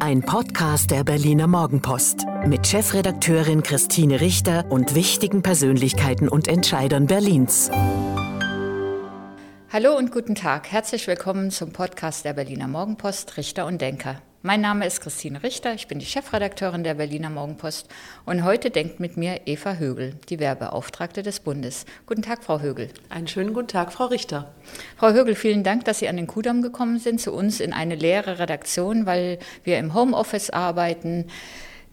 Ein 0.00 0.22
Podcast 0.22 0.92
der 0.92 1.02
Berliner 1.02 1.48
Morgenpost. 1.48 2.24
Mit 2.46 2.68
Chefredakteurin 2.68 3.64
Christine 3.64 4.20
Richter 4.20 4.64
und 4.70 4.94
wichtigen 4.94 5.42
Persönlichkeiten 5.42 6.28
und 6.28 6.46
Entscheidern 6.46 7.06
Berlins. 7.06 7.68
Hallo 9.70 9.96
und 9.96 10.12
guten 10.12 10.36
Tag. 10.36 10.70
Herzlich 10.70 11.08
willkommen 11.08 11.50
zum 11.50 11.72
Podcast 11.72 12.24
der 12.24 12.34
Berliner 12.34 12.68
Morgenpost 12.68 13.36
Richter 13.36 13.66
und 13.66 13.80
Denker. 13.80 14.22
Mein 14.48 14.62
Name 14.62 14.86
ist 14.86 15.02
Christine 15.02 15.42
Richter, 15.42 15.74
ich 15.74 15.88
bin 15.88 15.98
die 15.98 16.06
Chefredakteurin 16.06 16.82
der 16.82 16.94
Berliner 16.94 17.28
Morgenpost 17.28 17.86
und 18.24 18.44
heute 18.44 18.70
denkt 18.70 18.98
mit 18.98 19.18
mir 19.18 19.42
Eva 19.44 19.74
Högel, 19.74 20.14
die 20.30 20.38
Werbeauftragte 20.38 21.22
des 21.22 21.40
Bundes. 21.40 21.84
Guten 22.06 22.22
Tag, 22.22 22.42
Frau 22.42 22.58
Högel. 22.60 22.88
Einen 23.10 23.28
schönen 23.28 23.52
guten 23.52 23.68
Tag, 23.68 23.92
Frau 23.92 24.06
Richter. 24.06 24.54
Frau 24.96 25.12
Högel, 25.12 25.34
vielen 25.34 25.64
Dank, 25.64 25.84
dass 25.84 25.98
Sie 25.98 26.08
an 26.08 26.16
den 26.16 26.26
Kudamm 26.26 26.62
gekommen 26.62 26.98
sind, 26.98 27.20
zu 27.20 27.34
uns 27.34 27.60
in 27.60 27.74
eine 27.74 27.94
leere 27.94 28.38
Redaktion, 28.38 29.04
weil 29.04 29.38
wir 29.64 29.78
im 29.78 29.92
Homeoffice 29.92 30.48
arbeiten. 30.48 31.26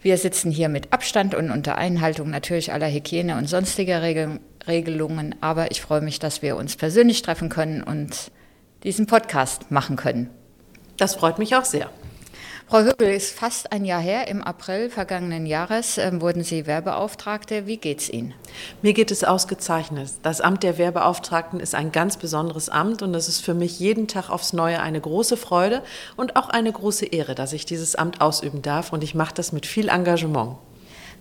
Wir 0.02 0.18
sitzen 0.18 0.50
hier 0.50 0.70
mit 0.70 0.94
Abstand 0.94 1.36
und 1.36 1.52
unter 1.52 1.78
Einhaltung 1.78 2.30
natürlich 2.30 2.72
aller 2.72 2.90
Hygiene 2.90 3.36
und 3.38 3.50
sonstiger 3.50 4.02
Regelungen, 4.02 5.36
aber 5.42 5.72
ich 5.72 5.82
freue 5.82 6.00
mich, 6.00 6.20
dass 6.20 6.42
wir 6.42 6.56
uns 6.56 6.78
persönlich 6.78 7.22
treffen 7.22 7.50
können 7.50 7.84
und 7.84 8.32
diesen 8.86 9.08
Podcast 9.08 9.72
machen 9.72 9.98
können. 9.98 10.30
Das 10.96 11.16
freut 11.16 11.38
mich 11.38 11.54
auch 11.58 11.66
sehr. 11.66 11.90
Frau 12.68 12.82
Högel, 12.82 13.14
ist 13.14 13.38
fast 13.38 13.72
ein 13.72 13.86
Jahr 13.86 14.02
her. 14.02 14.28
Im 14.28 14.42
April 14.42 14.90
vergangenen 14.90 15.46
Jahres 15.46 16.00
äh, 16.00 16.12
wurden 16.20 16.44
Sie 16.44 16.66
Werbeauftragte. 16.66 17.68
Wie 17.68 17.78
geht's 17.78 18.10
Ihnen? 18.10 18.34
Mir 18.82 18.94
geht 18.94 19.12
es 19.12 19.24
ausgezeichnet. 19.24 20.10
Das 20.24 20.42
Amt 20.42 20.64
der 20.64 20.80
Werbeauftragten 20.80 21.60
ist 21.60 21.76
ein 21.76 21.92
ganz 21.92 22.18
besonderes 22.18 22.70
Amt 22.70 23.04
und 23.04 23.14
es 23.14 23.28
ist 23.30 23.42
für 23.42 23.54
mich 23.54 23.80
jeden 23.80 24.08
Tag 24.08 24.32
aufs 24.32 24.52
Neue 24.52 24.82
eine 24.82 25.00
große 25.00 25.38
Freude 25.38 25.84
und 26.16 26.36
auch 26.38 26.50
eine 26.50 26.72
große 26.72 27.06
Ehre, 27.06 27.36
dass 27.36 27.54
ich 27.54 27.68
dieses 27.68 27.96
Amt 27.96 28.20
ausüben 28.20 28.64
darf 28.64 28.92
und 28.92 29.04
ich 29.04 29.14
mache 29.14 29.36
das 29.36 29.52
mit 29.52 29.68
viel 29.68 29.88
Engagement. 29.90 30.58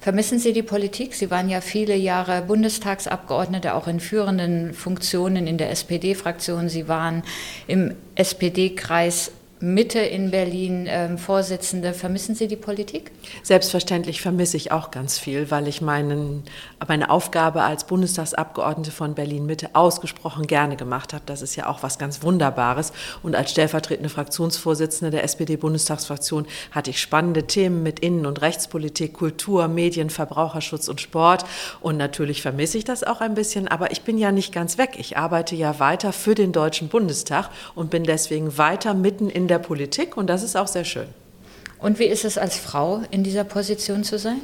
Vermissen 0.01 0.39
Sie 0.39 0.55
die 0.55 0.63
Politik? 0.63 1.15
Sie 1.15 1.31
waren 1.31 1.51
ja 1.51 1.61
viele 1.61 1.95
Jahre 1.95 2.41
Bundestagsabgeordnete, 2.41 3.75
auch 3.75 3.87
in 3.87 4.01
führenden 4.01 4.73
Funktionen 4.73 5.47
in 5.47 5.59
der 5.59 5.71
SPD-Fraktion. 5.71 6.71
Sie 6.71 6.89
waren 6.89 7.23
im 7.67 7.95
SPD-Kreis 8.15 9.31
Mitte 9.65 9.99
in 9.99 10.31
Berlin 10.31 10.87
ähm, 10.87 11.17
Vorsitzende. 11.17 11.95
Vermissen 11.95 12.35
Sie 12.35 12.49
die 12.49 12.57
Politik? 12.57 13.13
Selbstverständlich 13.43 14.21
vermisse 14.21 14.59
ich 14.59 14.73
auch 14.73 14.91
ganz 14.91 15.19
viel, 15.19 15.51
weil 15.51 15.69
ich 15.69 15.81
meinen, 15.81 16.43
meine 16.87 17.09
Aufgabe 17.09 17.63
als 17.63 17.85
Bundestagsabgeordnete 17.85 18.91
von 18.91 19.15
Berlin 19.15 19.47
Mitte 19.47 19.71
ausgesprochen 19.73 20.47
gerne 20.47 20.77
gemacht 20.77 21.15
habe. 21.15 21.23
Das 21.25 21.41
ist 21.41 21.57
ja 21.57 21.67
auch 21.67 21.83
was 21.83 21.99
ganz 21.99 22.23
Wunderbares. 22.23 22.93
Und 23.23 23.35
als 23.35 23.53
stellvertretende 23.53 24.11
Fraktionsvorsitzende 24.11 25.11
der 25.11 25.25
SPD-Bundestagsfraktion 25.25 26.47
hatte 26.71 26.91
ich 26.91 27.01
spannende 27.01 27.47
Themen 27.47 27.83
mit 27.83 28.01
Innen- 28.01 28.27
und 28.27 28.43
Rechtspolitik, 28.43 29.15
Kultur, 29.15 29.67
Medien, 29.69 30.11
Verbraucherschutz 30.11 30.89
und 30.89 31.01
Sport. 31.01 31.47
Und 31.81 31.97
natürlich 31.97 32.43
vermisse 32.43 32.77
ich 32.77 32.85
das 32.85 33.03
auch 33.03 33.23
ein 33.23 33.35
bisschen, 33.35 33.67
aber 33.69 33.93
ich 33.93 34.03
bin 34.03 34.19
ja 34.19 34.31
nicht 34.31 34.53
ganz 34.53 34.77
weg. 34.77 34.97
Ich 34.99 35.17
arbeite 35.17 35.57
ja 35.57 35.81
weiter 35.81 36.13
für 36.13 36.35
den 36.35 36.53
Deutschen 36.53 36.89
Bundestag 36.89 37.49
und 37.75 37.89
bin 37.89 38.05
deswegen 38.05 38.59
weiter 38.59 38.93
mitten 38.93 39.31
in 39.31 39.49
der 39.49 39.54
der 39.55 39.61
Politik 39.61 40.17
und 40.17 40.27
das 40.27 40.43
ist 40.43 40.57
auch 40.57 40.67
sehr 40.67 40.85
schön. 40.85 41.07
Und 41.79 41.99
wie 41.99 42.05
ist 42.07 42.25
es 42.25 42.39
als 42.39 42.57
Frau 42.57 43.03
in 43.11 43.23
dieser 43.23 43.45
Position 43.45 44.03
zu 44.03 44.19
sein? 44.19 44.41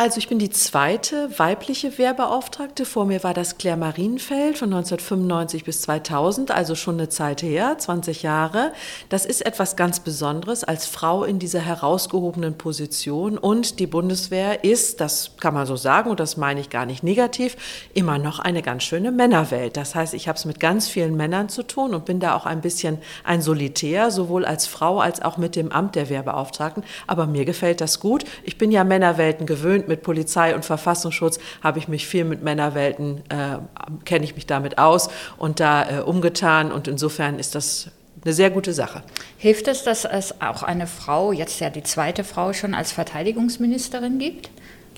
Also 0.00 0.18
ich 0.18 0.28
bin 0.28 0.38
die 0.38 0.50
zweite 0.50 1.28
weibliche 1.40 1.98
Wehrbeauftragte. 1.98 2.84
Vor 2.84 3.04
mir 3.04 3.24
war 3.24 3.34
das 3.34 3.58
Claire 3.58 3.76
Marienfeld 3.76 4.56
von 4.56 4.72
1995 4.72 5.64
bis 5.64 5.80
2000, 5.80 6.52
also 6.52 6.76
schon 6.76 6.94
eine 6.94 7.08
Zeit 7.08 7.42
her, 7.42 7.76
20 7.76 8.22
Jahre. 8.22 8.70
Das 9.08 9.26
ist 9.26 9.44
etwas 9.44 9.74
ganz 9.74 9.98
Besonderes 9.98 10.62
als 10.62 10.86
Frau 10.86 11.24
in 11.24 11.40
dieser 11.40 11.58
herausgehobenen 11.58 12.56
Position. 12.56 13.38
Und 13.38 13.80
die 13.80 13.88
Bundeswehr 13.88 14.62
ist, 14.62 15.00
das 15.00 15.32
kann 15.40 15.52
man 15.52 15.66
so 15.66 15.74
sagen, 15.74 16.10
und 16.10 16.20
das 16.20 16.36
meine 16.36 16.60
ich 16.60 16.70
gar 16.70 16.86
nicht 16.86 17.02
negativ, 17.02 17.56
immer 17.92 18.18
noch 18.18 18.38
eine 18.38 18.62
ganz 18.62 18.84
schöne 18.84 19.10
Männerwelt. 19.10 19.76
Das 19.76 19.96
heißt, 19.96 20.14
ich 20.14 20.28
habe 20.28 20.38
es 20.38 20.44
mit 20.44 20.60
ganz 20.60 20.86
vielen 20.86 21.16
Männern 21.16 21.48
zu 21.48 21.64
tun 21.64 21.92
und 21.92 22.04
bin 22.04 22.20
da 22.20 22.36
auch 22.36 22.46
ein 22.46 22.60
bisschen 22.60 22.98
ein 23.24 23.42
Solitär, 23.42 24.12
sowohl 24.12 24.44
als 24.44 24.68
Frau 24.68 25.00
als 25.00 25.20
auch 25.22 25.38
mit 25.38 25.56
dem 25.56 25.72
Amt 25.72 25.96
der 25.96 26.08
Wehrbeauftragten. 26.08 26.84
Aber 27.08 27.26
mir 27.26 27.44
gefällt 27.44 27.80
das 27.80 27.98
gut. 27.98 28.24
Ich 28.44 28.58
bin 28.58 28.70
ja 28.70 28.84
Männerwelten 28.84 29.44
gewöhnt 29.44 29.87
mit 29.88 30.02
Polizei 30.02 30.54
und 30.54 30.64
Verfassungsschutz 30.64 31.38
habe 31.62 31.78
ich 31.78 31.88
mich 31.88 32.06
viel 32.06 32.24
mit 32.24 32.42
Männerwelten, 32.42 33.22
äh, 33.28 33.58
kenne 34.04 34.24
ich 34.24 34.34
mich 34.34 34.46
damit 34.46 34.78
aus 34.78 35.08
und 35.36 35.60
da 35.60 35.98
äh, 35.98 36.00
umgetan. 36.02 36.70
Und 36.70 36.88
insofern 36.88 37.38
ist 37.38 37.54
das 37.54 37.90
eine 38.24 38.32
sehr 38.34 38.50
gute 38.50 38.72
Sache. 38.72 39.02
Hilft 39.36 39.68
es, 39.68 39.84
dass 39.84 40.04
es 40.04 40.40
auch 40.40 40.62
eine 40.62 40.86
Frau, 40.86 41.32
jetzt 41.32 41.60
ja 41.60 41.70
die 41.70 41.82
zweite 41.82 42.24
Frau 42.24 42.52
schon 42.52 42.74
als 42.74 42.92
Verteidigungsministerin 42.92 44.18
gibt? 44.18 44.50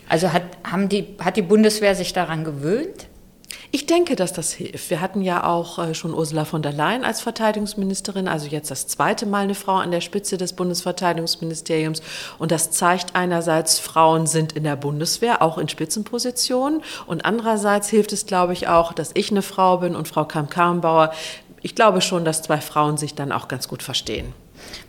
Also 0.08 0.32
hat, 0.32 0.42
haben 0.64 0.88
die, 0.88 1.06
hat 1.22 1.36
die 1.36 1.42
Bundeswehr 1.42 1.94
sich 1.94 2.12
daran 2.12 2.44
gewöhnt? 2.44 3.06
Ich 3.72 3.86
denke, 3.86 4.16
dass 4.16 4.32
das 4.32 4.52
hilft. 4.52 4.90
Wir 4.90 5.00
hatten 5.00 5.22
ja 5.22 5.44
auch 5.44 5.78
äh, 5.78 5.94
schon 5.94 6.12
Ursula 6.12 6.44
von 6.44 6.60
der 6.60 6.72
Leyen 6.72 7.04
als 7.04 7.20
Verteidigungsministerin, 7.20 8.26
also 8.26 8.48
jetzt 8.48 8.70
das 8.70 8.88
zweite 8.88 9.26
Mal 9.26 9.44
eine 9.44 9.54
Frau 9.54 9.76
an 9.76 9.92
der 9.92 10.00
Spitze 10.00 10.36
des 10.36 10.54
Bundesverteidigungsministeriums. 10.54 12.02
Und 12.38 12.50
das 12.50 12.72
zeigt 12.72 13.14
einerseits, 13.14 13.78
Frauen 13.78 14.26
sind 14.26 14.52
in 14.52 14.64
der 14.64 14.76
Bundeswehr, 14.76 15.40
auch 15.40 15.56
in 15.56 15.68
Spitzenpositionen. 15.68 16.82
Und 17.06 17.24
andererseits 17.24 17.88
hilft 17.88 18.12
es, 18.12 18.26
glaube 18.26 18.54
ich, 18.54 18.66
auch, 18.66 18.92
dass 18.92 19.12
ich 19.14 19.30
eine 19.30 19.42
Frau 19.42 19.78
bin 19.78 19.94
und 19.94 20.08
Frau 20.08 20.24
Kamm-Karrenbauer. 20.24 21.12
Ich 21.62 21.76
glaube 21.76 22.00
schon, 22.00 22.24
dass 22.24 22.42
zwei 22.42 22.60
Frauen 22.60 22.96
sich 22.96 23.14
dann 23.14 23.30
auch 23.30 23.46
ganz 23.46 23.68
gut 23.68 23.82
verstehen. 23.84 24.32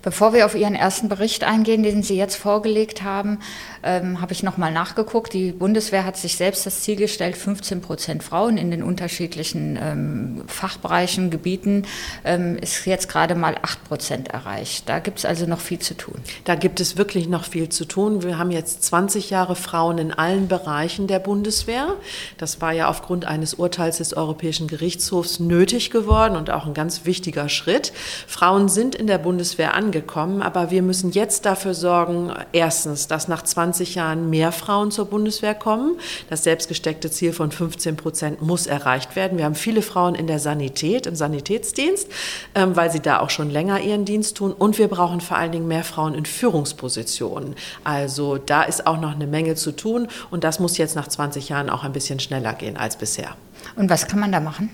Bevor 0.01 0.33
wir 0.33 0.45
auf 0.45 0.55
Ihren 0.55 0.75
ersten 0.75 1.09
Bericht 1.09 1.43
eingehen, 1.43 1.83
den 1.83 2.03
Sie 2.03 2.17
jetzt 2.17 2.35
vorgelegt 2.35 3.03
haben, 3.03 3.39
ähm, 3.83 4.21
habe 4.21 4.33
ich 4.33 4.43
nochmal 4.43 4.71
nachgeguckt. 4.71 5.33
Die 5.33 5.51
Bundeswehr 5.51 6.05
hat 6.05 6.17
sich 6.17 6.35
selbst 6.37 6.65
das 6.65 6.81
Ziel 6.81 6.95
gestellt, 6.95 7.37
15 7.37 7.81
Prozent 7.81 8.23
Frauen 8.23 8.57
in 8.57 8.71
den 8.71 8.83
unterschiedlichen 8.83 9.77
ähm, 9.81 10.43
Fachbereichen, 10.47 11.29
Gebieten, 11.29 11.83
ähm, 12.25 12.57
ist 12.57 12.85
jetzt 12.85 13.09
gerade 13.09 13.35
mal 13.35 13.55
8 13.61 13.83
Prozent 13.83 14.27
erreicht. 14.29 14.89
Da 14.89 14.99
gibt 14.99 15.19
es 15.19 15.25
also 15.25 15.45
noch 15.45 15.59
viel 15.59 15.79
zu 15.79 15.95
tun. 15.95 16.15
Da 16.45 16.55
gibt 16.55 16.79
es 16.79 16.97
wirklich 16.97 17.27
noch 17.27 17.45
viel 17.45 17.69
zu 17.69 17.85
tun. 17.85 18.23
Wir 18.23 18.37
haben 18.37 18.51
jetzt 18.51 18.83
20 18.83 19.29
Jahre 19.29 19.55
Frauen 19.55 19.97
in 19.97 20.11
allen 20.11 20.47
Bereichen 20.47 21.07
der 21.07 21.19
Bundeswehr. 21.19 21.95
Das 22.37 22.59
war 22.61 22.71
ja 22.71 22.87
aufgrund 22.89 23.25
eines 23.25 23.53
Urteils 23.53 23.97
des 23.97 24.15
Europäischen 24.15 24.67
Gerichtshofs 24.67 25.39
nötig 25.39 25.91
geworden 25.91 26.35
und 26.35 26.49
auch 26.49 26.65
ein 26.65 26.73
ganz 26.73 27.05
wichtiger 27.05 27.49
Schritt. 27.49 27.93
Frauen 28.27 28.69
sind 28.69 28.95
in 28.95 29.07
der 29.07 29.17
Bundeswehr 29.19 29.60
angekommen, 29.69 30.41
aber 30.41 30.71
wir 30.71 30.81
müssen 30.81 31.11
jetzt 31.11 31.45
dafür 31.45 31.73
sorgen, 31.73 32.33
erstens, 32.51 33.07
dass 33.07 33.27
nach 33.27 33.43
20 33.43 33.61
20 33.61 33.95
Jahren 33.95 34.29
mehr 34.29 34.51
Frauen 34.51 34.91
zur 34.91 35.05
Bundeswehr 35.05 35.55
kommen. 35.55 35.97
Das 36.29 36.43
selbstgesteckte 36.43 37.09
Ziel 37.09 37.31
von 37.31 37.51
15 37.51 37.95
Prozent 37.95 38.41
muss 38.41 38.67
erreicht 38.67 39.15
werden. 39.15 39.37
Wir 39.37 39.45
haben 39.45 39.55
viele 39.55 39.81
Frauen 39.81 40.13
in 40.15 40.27
der 40.27 40.39
Sanität, 40.39 41.05
im 41.05 41.15
Sanitätsdienst, 41.15 42.07
ähm, 42.55 42.75
weil 42.75 42.91
sie 42.91 42.99
da 42.99 43.19
auch 43.19 43.29
schon 43.29 43.49
länger 43.49 43.79
ihren 43.79 44.03
Dienst 44.03 44.37
tun. 44.37 44.51
Und 44.51 44.77
wir 44.77 44.87
brauchen 44.87 45.21
vor 45.21 45.37
allen 45.37 45.51
Dingen 45.51 45.67
mehr 45.67 45.83
Frauen 45.83 46.15
in 46.15 46.25
Führungspositionen. 46.25 47.55
Also 47.83 48.37
da 48.37 48.63
ist 48.63 48.87
auch 48.87 48.99
noch 48.99 49.13
eine 49.13 49.27
Menge 49.27 49.55
zu 49.55 49.71
tun. 49.71 50.07
Und 50.29 50.43
das 50.43 50.59
muss 50.59 50.77
jetzt 50.77 50.95
nach 50.95 51.07
20 51.07 51.49
Jahren 51.49 51.69
auch 51.69 51.83
ein 51.83 51.93
bisschen 51.93 52.19
schneller 52.19 52.53
gehen 52.53 52.77
als 52.77 52.97
bisher. 52.97 53.35
Und 53.75 53.89
was 53.89 54.07
kann 54.07 54.19
man 54.19 54.31
da 54.31 54.39
machen? 54.39 54.69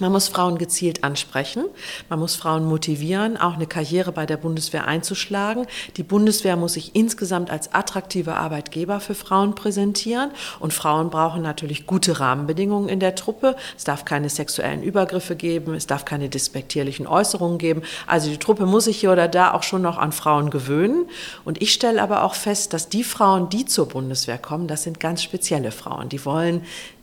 Man 0.00 0.12
muss 0.12 0.28
Frauen 0.28 0.56
gezielt 0.56 1.04
ansprechen. 1.04 1.66
Man 2.08 2.18
muss 2.18 2.34
Frauen 2.34 2.64
motivieren, 2.64 3.36
auch 3.36 3.54
eine 3.54 3.66
Karriere 3.66 4.12
bei 4.12 4.24
der 4.24 4.38
Bundeswehr 4.38 4.86
einzuschlagen. 4.86 5.66
Die 5.98 6.02
Bundeswehr 6.02 6.56
muss 6.56 6.72
sich 6.72 6.96
insgesamt 6.96 7.50
als 7.50 7.74
attraktiver 7.74 8.36
Arbeitgeber 8.36 9.00
für 9.00 9.14
Frauen 9.14 9.54
präsentieren. 9.54 10.30
Und 10.58 10.72
Frauen 10.72 11.10
brauchen 11.10 11.42
natürlich 11.42 11.86
gute 11.86 12.18
Rahmenbedingungen 12.18 12.88
in 12.88 12.98
der 12.98 13.14
Truppe. 13.14 13.56
Es 13.76 13.84
darf 13.84 14.06
keine 14.06 14.30
sexuellen 14.30 14.82
Übergriffe 14.82 15.36
geben. 15.36 15.74
Es 15.74 15.86
darf 15.86 16.06
keine 16.06 16.30
despektierlichen 16.30 17.06
Äußerungen 17.06 17.58
geben. 17.58 17.82
Also 18.06 18.30
die 18.30 18.38
Truppe 18.38 18.64
muss 18.64 18.84
sich 18.84 19.00
hier 19.00 19.12
oder 19.12 19.28
da 19.28 19.52
auch 19.52 19.62
schon 19.62 19.82
noch 19.82 19.98
an 19.98 20.12
Frauen 20.12 20.48
gewöhnen. 20.48 21.10
Und 21.44 21.60
ich 21.60 21.74
stelle 21.74 22.02
aber 22.02 22.24
auch 22.24 22.34
fest, 22.34 22.72
dass 22.72 22.88
die 22.88 23.04
Frauen, 23.04 23.50
die 23.50 23.66
zur 23.66 23.88
Bundeswehr 23.88 24.38
kommen, 24.38 24.66
das 24.66 24.82
sind 24.82 24.98
ganz 24.98 25.22
spezielle 25.22 25.72
Frauen. 25.72 26.08
Die 26.08 26.24
wollen 26.24 26.62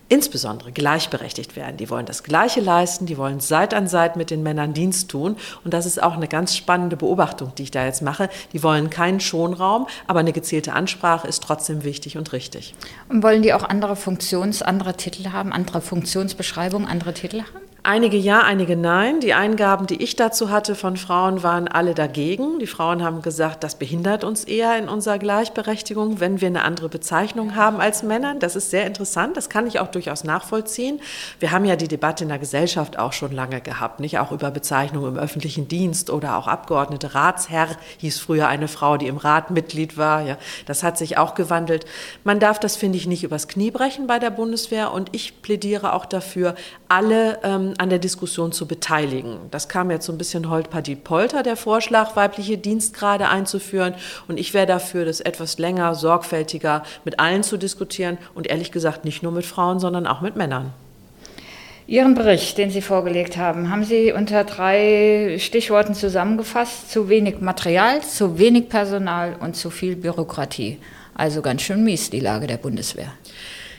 insbesondere 0.09 0.71
gleichberechtigt 0.71 1.55
werden. 1.55 1.77
Die 1.77 1.89
wollen 1.89 2.05
das 2.05 2.23
Gleiche 2.23 2.61
leisten, 2.61 3.05
die 3.05 3.17
wollen 3.17 3.39
Seit 3.39 3.73
an 3.73 3.87
Seit 3.87 4.15
mit 4.15 4.31
den 4.31 4.43
Männern 4.43 4.73
Dienst 4.73 5.09
tun. 5.09 5.37
Und 5.63 5.73
das 5.73 5.85
ist 5.85 6.01
auch 6.01 6.13
eine 6.13 6.27
ganz 6.27 6.55
spannende 6.55 6.95
Beobachtung, 6.95 7.53
die 7.57 7.63
ich 7.63 7.71
da 7.71 7.85
jetzt 7.85 8.01
mache. 8.01 8.29
Die 8.53 8.63
wollen 8.63 8.89
keinen 8.89 9.19
Schonraum, 9.19 9.87
aber 10.07 10.19
eine 10.19 10.33
gezielte 10.33 10.73
Ansprache 10.73 11.27
ist 11.27 11.43
trotzdem 11.43 11.83
wichtig 11.83 12.17
und 12.17 12.31
richtig. 12.33 12.73
Und 13.09 13.23
wollen 13.23 13.41
die 13.41 13.53
auch 13.53 13.63
andere 13.63 13.95
Funktions-, 13.95 14.61
andere 14.61 14.95
Titel 14.95 15.31
haben, 15.31 15.51
andere 15.51 15.81
Funktionsbeschreibungen, 15.81 16.87
andere 16.87 17.13
Titel 17.13 17.41
haben? 17.41 17.66
Einige 17.83 18.17
ja, 18.17 18.41
einige 18.41 18.75
nein. 18.75 19.21
Die 19.21 19.33
Eingaben, 19.33 19.87
die 19.87 20.03
ich 20.03 20.15
dazu 20.15 20.49
hatte 20.49 20.75
von 20.75 20.97
Frauen, 20.97 21.41
waren 21.41 21.67
alle 21.69 21.93
dagegen. 21.93 22.59
Die 22.59 22.67
Frauen 22.67 23.01
haben 23.01 23.21
gesagt, 23.21 23.63
das 23.63 23.75
behindert 23.75 24.25
uns 24.25 24.43
eher 24.43 24.77
in 24.77 24.89
unserer 24.89 25.19
Gleichberechtigung, 25.19 26.19
wenn 26.19 26.41
wir 26.41 26.47
eine 26.47 26.63
andere 26.63 26.89
Bezeichnung 26.89 27.55
haben 27.55 27.79
als 27.79 28.03
Männern. 28.03 28.39
Das 28.39 28.57
ist 28.57 28.71
sehr 28.71 28.85
interessant. 28.85 29.37
Das 29.37 29.49
kann 29.49 29.67
ich 29.67 29.79
auch 29.79 29.87
durchaus 29.87 30.25
nachvollziehen. 30.25 30.99
Wir 31.39 31.51
haben 31.51 31.63
ja 31.63 31.77
die 31.77 31.87
Debatte 31.87 32.25
in 32.25 32.29
der 32.29 32.39
Gesellschaft 32.39 32.99
auch 32.99 33.13
schon 33.13 33.31
lange 33.31 33.61
gehabt, 33.61 34.01
nicht 34.01 34.19
auch 34.19 34.33
über 34.33 34.51
Bezeichnungen 34.51 35.15
im 35.15 35.17
öffentlichen 35.17 35.69
Dienst 35.69 36.09
oder 36.09 36.37
auch 36.37 36.47
Abgeordnete. 36.47 37.15
Ratsherr 37.15 37.69
hieß 37.99 38.19
früher 38.19 38.49
eine 38.49 38.67
Frau, 38.67 38.97
die 38.97 39.07
im 39.07 39.17
Rat 39.17 39.49
Mitglied 39.51 39.97
war. 39.97 40.23
Ja, 40.23 40.37
das 40.65 40.83
hat 40.83 40.97
sich 40.97 41.17
auch 41.17 41.35
gewandelt. 41.35 41.85
Man 42.25 42.39
darf 42.41 42.59
das, 42.59 42.75
finde 42.75 42.97
ich, 42.97 43.07
nicht 43.07 43.23
übers 43.23 43.47
Knie 43.47 43.71
brechen 43.71 44.07
bei 44.07 44.19
der 44.19 44.31
Bundeswehr. 44.31 44.91
Und 44.91 45.09
ich 45.13 45.41
plädiere 45.41 45.93
auch 45.93 46.05
dafür, 46.05 46.55
alle 46.89 47.39
ähm, 47.43 47.75
an 47.79 47.89
der 47.89 47.99
Diskussion 47.99 48.51
zu 48.51 48.67
beteiligen. 48.67 49.37
Das 49.51 49.69
kam 49.69 49.91
jetzt 49.91 50.05
so 50.05 50.11
ein 50.11 50.17
bisschen 50.17 50.49
holtpadit-polter, 50.49 51.43
der 51.43 51.55
Vorschlag, 51.55 52.15
weibliche 52.15 52.57
Dienstgrade 52.57 53.29
einzuführen. 53.29 53.95
Und 54.27 54.39
ich 54.39 54.53
wäre 54.53 54.65
dafür, 54.65 55.05
das 55.05 55.19
etwas 55.19 55.57
länger, 55.57 55.95
sorgfältiger 55.95 56.83
mit 57.05 57.19
allen 57.19 57.43
zu 57.43 57.57
diskutieren 57.57 58.17
und 58.35 58.47
ehrlich 58.47 58.71
gesagt 58.71 59.05
nicht 59.05 59.23
nur 59.23 59.31
mit 59.31 59.45
Frauen, 59.45 59.79
sondern 59.79 60.07
auch 60.07 60.21
mit 60.21 60.35
Männern. 60.35 60.73
Ihren 61.87 62.15
Bericht, 62.15 62.57
den 62.57 62.69
Sie 62.69 62.81
vorgelegt 62.81 63.37
haben, 63.37 63.71
haben 63.71 63.85
Sie 63.85 64.11
unter 64.11 64.43
drei 64.43 65.37
Stichworten 65.39 65.93
zusammengefasst. 65.93 66.91
Zu 66.91 67.07
wenig 67.07 67.39
Material, 67.39 68.01
zu 68.01 68.37
wenig 68.37 68.67
Personal 68.67 69.37
und 69.39 69.55
zu 69.55 69.69
viel 69.69 69.95
Bürokratie. 69.95 70.79
Also 71.15 71.41
ganz 71.41 71.61
schön 71.61 71.85
mies 71.85 72.09
die 72.09 72.19
Lage 72.19 72.45
der 72.45 72.57
Bundeswehr. 72.57 73.13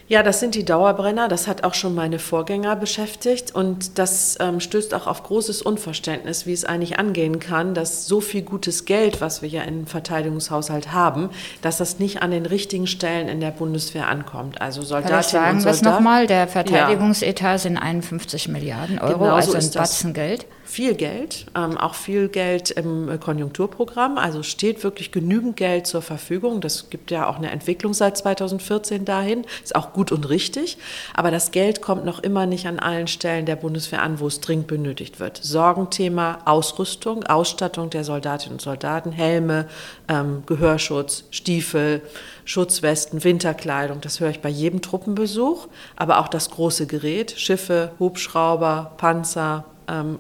Ja, 0.08 0.22
das 0.22 0.40
sind 0.40 0.54
die 0.54 0.64
Dauerbrenner. 0.64 1.28
Das 1.28 1.46
hat 1.46 1.64
auch 1.64 1.74
schon 1.74 1.94
meine 1.94 2.18
Vorgänger 2.18 2.76
beschäftigt. 2.76 3.54
Und 3.54 3.98
das 3.98 4.38
ähm, 4.40 4.58
stößt 4.58 4.94
auch 4.94 5.06
auf 5.06 5.22
großes 5.22 5.60
Unverständnis, 5.60 6.46
wie 6.46 6.54
es 6.54 6.64
eigentlich 6.64 6.98
angehen 6.98 7.40
kann, 7.40 7.74
dass 7.74 8.06
so 8.06 8.22
viel 8.22 8.40
gutes 8.40 8.86
Geld, 8.86 9.20
was 9.20 9.42
wir 9.42 9.50
ja 9.50 9.62
im 9.62 9.86
Verteidigungshaushalt 9.86 10.92
haben, 10.92 11.28
dass 11.60 11.76
das 11.76 11.98
nicht 11.98 12.22
an 12.22 12.30
den 12.30 12.46
richtigen 12.46 12.86
Stellen 12.86 13.28
in 13.28 13.40
der 13.40 13.50
Bundeswehr 13.50 14.08
ankommt. 14.08 14.62
Also 14.62 14.80
Soldatinnen 14.80 15.22
sagen 15.22 15.56
und 15.56 15.60
Soldaten. 15.60 15.84
wir 15.84 15.90
es 15.90 15.94
nochmal, 15.94 16.26
der 16.26 16.48
Verteidigungsetat 16.48 17.52
ja. 17.52 17.58
sind 17.58 17.76
51 17.76 18.48
Milliarden 18.48 18.98
Euro, 18.98 19.18
genau 19.18 19.34
also 19.34 19.52
ein 19.52 19.70
Batzen 19.70 20.14
Geld 20.14 20.46
viel 20.68 20.94
Geld, 20.94 21.46
ähm, 21.56 21.78
auch 21.78 21.94
viel 21.94 22.28
Geld 22.28 22.70
im 22.70 23.18
Konjunkturprogramm. 23.20 24.18
Also 24.18 24.42
steht 24.42 24.84
wirklich 24.84 25.10
genügend 25.10 25.56
Geld 25.56 25.86
zur 25.86 26.02
Verfügung. 26.02 26.60
Das 26.60 26.90
gibt 26.90 27.10
ja 27.10 27.26
auch 27.26 27.36
eine 27.36 27.50
Entwicklung 27.50 27.94
seit 27.94 28.18
2014 28.18 29.06
dahin. 29.06 29.46
Ist 29.64 29.74
auch 29.74 29.94
gut 29.94 30.12
und 30.12 30.28
richtig. 30.28 30.76
Aber 31.14 31.30
das 31.30 31.52
Geld 31.52 31.80
kommt 31.80 32.04
noch 32.04 32.18
immer 32.18 32.44
nicht 32.44 32.66
an 32.66 32.78
allen 32.78 33.06
Stellen 33.06 33.46
der 33.46 33.56
Bundeswehr 33.56 34.02
an, 34.02 34.20
wo 34.20 34.26
es 34.26 34.40
dringend 34.40 34.66
benötigt 34.66 35.20
wird. 35.20 35.40
Sorgenthema 35.42 36.40
Ausrüstung, 36.44 37.24
Ausstattung 37.24 37.88
der 37.88 38.04
Soldatinnen 38.04 38.56
und 38.56 38.60
Soldaten, 38.60 39.10
Helme, 39.10 39.68
ähm, 40.06 40.42
Gehörschutz, 40.44 41.24
Stiefel, 41.30 42.02
Schutzwesten, 42.44 43.24
Winterkleidung. 43.24 44.02
Das 44.02 44.20
höre 44.20 44.30
ich 44.30 44.40
bei 44.40 44.50
jedem 44.50 44.82
Truppenbesuch. 44.82 45.66
Aber 45.96 46.18
auch 46.18 46.28
das 46.28 46.50
große 46.50 46.86
Gerät, 46.86 47.32
Schiffe, 47.38 47.92
Hubschrauber, 47.98 48.92
Panzer, 48.98 49.64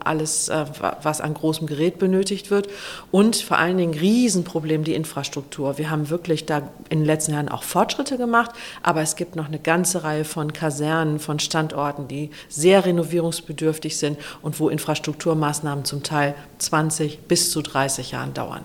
alles, 0.02 0.48
äh, 0.48 0.64
was 1.02 1.20
an 1.20 1.34
großem 1.34 1.66
Gerät 1.66 1.98
benötigt 1.98 2.50
wird. 2.50 2.68
Und 3.10 3.36
vor 3.36 3.58
allen 3.58 3.76
Dingen 3.76 3.94
Riesenproblem 3.94 4.84
die 4.84 4.94
Infrastruktur. 4.94 5.78
Wir 5.78 5.90
haben 5.90 6.10
wirklich 6.10 6.46
da 6.46 6.68
in 6.88 7.00
den 7.00 7.04
letzten 7.04 7.32
Jahren 7.32 7.48
auch 7.48 7.62
Fortschritte 7.62 8.16
gemacht, 8.16 8.50
aber 8.82 9.02
es 9.02 9.16
gibt 9.16 9.36
noch 9.36 9.46
eine 9.46 9.58
ganze 9.58 10.04
Reihe 10.04 10.24
von 10.24 10.52
Kasernen, 10.52 11.18
von 11.18 11.38
Standorten, 11.38 12.08
die 12.08 12.30
sehr 12.48 12.84
renovierungsbedürftig 12.84 13.96
sind 13.96 14.18
und 14.42 14.58
wo 14.58 14.68
Infrastrukturmaßnahmen 14.68 15.84
zum 15.84 16.02
Teil 16.02 16.34
20 16.58 17.20
bis 17.28 17.50
zu 17.50 17.62
30 17.62 18.12
Jahren 18.12 18.34
dauern. 18.34 18.64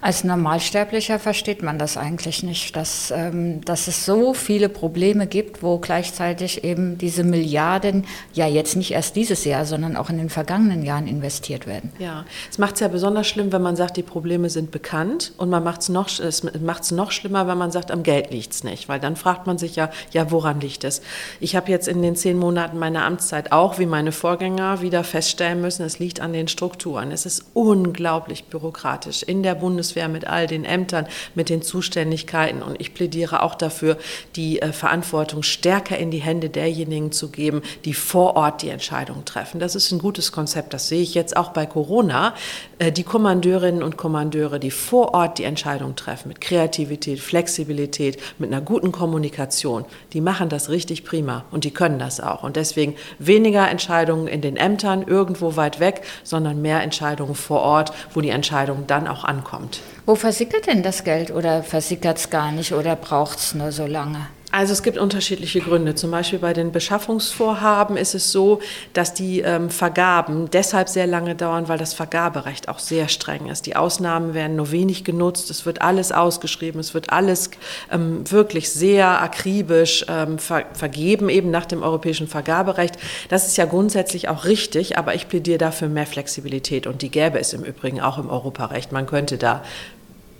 Als 0.00 0.24
Normalsterblicher 0.24 1.18
versteht 1.18 1.62
man 1.62 1.78
das 1.78 1.96
eigentlich 1.96 2.42
nicht, 2.42 2.76
dass, 2.76 3.10
ähm, 3.10 3.64
dass 3.64 3.88
es 3.88 4.04
so 4.04 4.34
viele 4.34 4.68
Probleme 4.68 5.26
gibt, 5.26 5.62
wo 5.62 5.78
gleichzeitig 5.78 6.64
eben 6.64 6.98
diese 6.98 7.24
Milliarden 7.24 8.04
ja 8.32 8.46
jetzt 8.46 8.76
nicht 8.76 8.92
erst 8.92 9.16
dieses 9.16 9.44
Jahr, 9.44 9.64
sondern 9.64 9.96
auch 9.96 10.10
in 10.10 10.18
den 10.18 10.30
vergangenen 10.30 10.82
Jahren 10.82 11.06
investiert 11.06 11.66
werden. 11.66 11.92
Ja, 11.98 12.24
es 12.50 12.58
macht 12.58 12.74
es 12.74 12.80
ja 12.80 12.88
besonders 12.88 13.28
schlimm, 13.28 13.52
wenn 13.52 13.62
man 13.62 13.76
sagt, 13.76 13.96
die 13.96 14.02
Probleme 14.02 14.50
sind 14.50 14.70
bekannt 14.70 15.32
und 15.36 15.50
man 15.50 15.62
macht 15.62 15.82
es 15.82 15.88
noch, 15.88 16.08
es 16.18 16.42
macht 16.60 16.82
es 16.82 16.90
noch 16.90 17.12
schlimmer, 17.12 17.46
wenn 17.46 17.58
man 17.58 17.70
sagt, 17.70 17.90
am 17.90 18.02
Geld 18.02 18.30
liegt 18.30 18.52
es 18.52 18.64
nicht, 18.64 18.88
weil 18.88 19.00
dann 19.00 19.16
fragt 19.16 19.46
man 19.46 19.58
sich 19.58 19.76
ja, 19.76 19.90
ja, 20.10 20.30
woran 20.30 20.60
liegt 20.60 20.84
es? 20.84 21.02
Ich 21.40 21.56
habe 21.56 21.70
jetzt 21.70 21.88
in 21.88 22.02
den 22.02 22.16
zehn 22.16 22.38
Monaten 22.38 22.78
meiner 22.78 23.04
Amtszeit 23.04 23.52
auch, 23.52 23.78
wie 23.78 23.86
meine 23.86 24.12
Vorgänger, 24.12 24.82
wieder 24.82 25.04
feststellen 25.04 25.60
müssen, 25.60 25.84
es 25.84 25.98
liegt 25.98 26.20
an 26.20 26.32
den 26.32 26.48
Strukturen. 26.48 27.12
Es 27.12 27.26
ist 27.26 27.44
unglaublich 27.54 28.44
bürokratisch 28.44 29.22
in 29.22 29.42
der 29.42 29.54
Bundeswehr 29.72 30.08
mit 30.08 30.26
all 30.26 30.46
den 30.46 30.66
Ämtern, 30.66 31.06
mit 31.34 31.48
den 31.48 31.62
Zuständigkeiten. 31.62 32.60
Und 32.60 32.78
ich 32.78 32.92
plädiere 32.92 33.42
auch 33.42 33.54
dafür, 33.54 33.96
die 34.36 34.60
äh, 34.60 34.70
Verantwortung 34.70 35.42
stärker 35.42 35.96
in 35.96 36.10
die 36.10 36.18
Hände 36.18 36.50
derjenigen 36.50 37.10
zu 37.10 37.30
geben, 37.30 37.62
die 37.86 37.94
vor 37.94 38.36
Ort 38.36 38.60
die 38.60 38.68
Entscheidungen 38.68 39.24
treffen. 39.24 39.60
Das 39.60 39.74
ist 39.74 39.90
ein 39.90 39.98
gutes 39.98 40.30
Konzept. 40.30 40.74
Das 40.74 40.88
sehe 40.88 41.00
ich 41.00 41.14
jetzt 41.14 41.38
auch 41.38 41.52
bei 41.52 41.64
Corona. 41.64 42.34
Äh, 42.78 42.92
die 42.92 43.02
Kommandeurinnen 43.02 43.82
und 43.82 43.96
Kommandeure, 43.96 44.60
die 44.60 44.70
vor 44.70 45.14
Ort 45.14 45.38
die 45.38 45.44
Entscheidungen 45.44 45.96
treffen, 45.96 46.28
mit 46.28 46.42
Kreativität, 46.42 47.20
Flexibilität, 47.20 48.18
mit 48.38 48.52
einer 48.52 48.60
guten 48.60 48.92
Kommunikation, 48.92 49.86
die 50.12 50.20
machen 50.20 50.50
das 50.50 50.68
richtig 50.68 51.04
prima 51.04 51.46
und 51.50 51.64
die 51.64 51.70
können 51.70 51.98
das 51.98 52.20
auch. 52.20 52.42
Und 52.42 52.56
deswegen 52.56 52.94
weniger 53.18 53.70
Entscheidungen 53.70 54.28
in 54.28 54.42
den 54.42 54.58
Ämtern 54.58 55.02
irgendwo 55.02 55.56
weit 55.56 55.80
weg, 55.80 56.02
sondern 56.24 56.60
mehr 56.60 56.82
Entscheidungen 56.82 57.34
vor 57.34 57.60
Ort, 57.62 57.94
wo 58.12 58.20
die 58.20 58.28
Entscheidung 58.28 58.86
dann 58.86 59.08
auch 59.08 59.24
ankommt 59.24 59.61
kommt. 59.62 59.80
Wo 60.06 60.14
versickert 60.14 60.66
denn 60.66 60.82
das 60.82 61.04
Geld 61.04 61.30
oder 61.30 61.62
versickert 61.62 62.18
es 62.18 62.30
gar 62.30 62.52
nicht 62.52 62.72
oder 62.72 62.96
braucht 62.96 63.38
es 63.38 63.54
nur 63.54 63.72
so 63.72 63.86
lange? 63.86 64.26
Also 64.52 64.74
es 64.74 64.82
gibt 64.82 64.98
unterschiedliche 64.98 65.60
Gründe. 65.60 65.94
Zum 65.94 66.10
Beispiel 66.10 66.38
bei 66.38 66.52
den 66.52 66.72
Beschaffungsvorhaben 66.72 67.96
ist 67.96 68.14
es 68.14 68.32
so, 68.32 68.60
dass 68.92 69.14
die 69.14 69.40
ähm, 69.40 69.70
Vergaben 69.70 70.50
deshalb 70.50 70.90
sehr 70.90 71.06
lange 71.06 71.34
dauern, 71.34 71.68
weil 71.68 71.78
das 71.78 71.94
Vergaberecht 71.94 72.68
auch 72.68 72.78
sehr 72.78 73.08
streng 73.08 73.46
ist. 73.48 73.64
Die 73.64 73.76
Ausnahmen 73.76 74.34
werden 74.34 74.56
nur 74.56 74.70
wenig 74.70 75.04
genutzt. 75.04 75.48
Es 75.48 75.64
wird 75.64 75.80
alles 75.80 76.12
ausgeschrieben. 76.12 76.80
Es 76.80 76.92
wird 76.92 77.08
alles 77.08 77.50
ähm, 77.90 78.30
wirklich 78.30 78.70
sehr 78.70 79.22
akribisch 79.22 80.04
ähm, 80.08 80.38
ver 80.38 80.66
vergeben, 80.74 81.30
eben 81.30 81.50
nach 81.50 81.64
dem 81.64 81.82
europäischen 81.82 82.28
Vergaberecht. 82.28 82.96
Das 83.30 83.46
ist 83.46 83.56
ja 83.56 83.64
grundsätzlich 83.64 84.28
auch 84.28 84.44
richtig, 84.44 84.98
aber 84.98 85.14
ich 85.14 85.28
plädiere 85.28 85.58
dafür 85.58 85.88
mehr 85.88 86.06
Flexibilität 86.06 86.86
und 86.86 87.00
die 87.00 87.10
gäbe 87.10 87.38
es 87.38 87.54
im 87.54 87.64
Übrigen 87.64 88.02
auch 88.02 88.18
im 88.18 88.28
Europarecht. 88.28 88.92
Man 88.92 89.06
könnte 89.06 89.38
da 89.38 89.62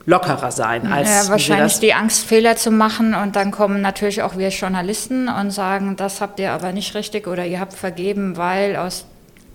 lockerer 0.04 0.50
sein 0.50 0.92
als 0.92 1.08
ja, 1.08 1.30
wahrscheinlich 1.30 1.78
die 1.78 1.94
Angst 1.94 2.24
Fehler 2.26 2.56
zu 2.56 2.70
machen 2.70 3.14
und 3.14 3.36
dann 3.36 3.50
kommen 3.50 3.80
natürlich 3.80 4.22
auch 4.22 4.36
wir 4.36 4.48
Journalisten 4.48 5.28
und 5.28 5.50
sagen, 5.50 5.96
das 5.96 6.20
habt 6.20 6.40
ihr 6.40 6.52
aber 6.52 6.72
nicht 6.72 6.94
richtig 6.94 7.26
oder 7.26 7.46
ihr 7.46 7.60
habt 7.60 7.72
vergeben, 7.72 8.36
weil 8.36 8.76
aus 8.76 9.06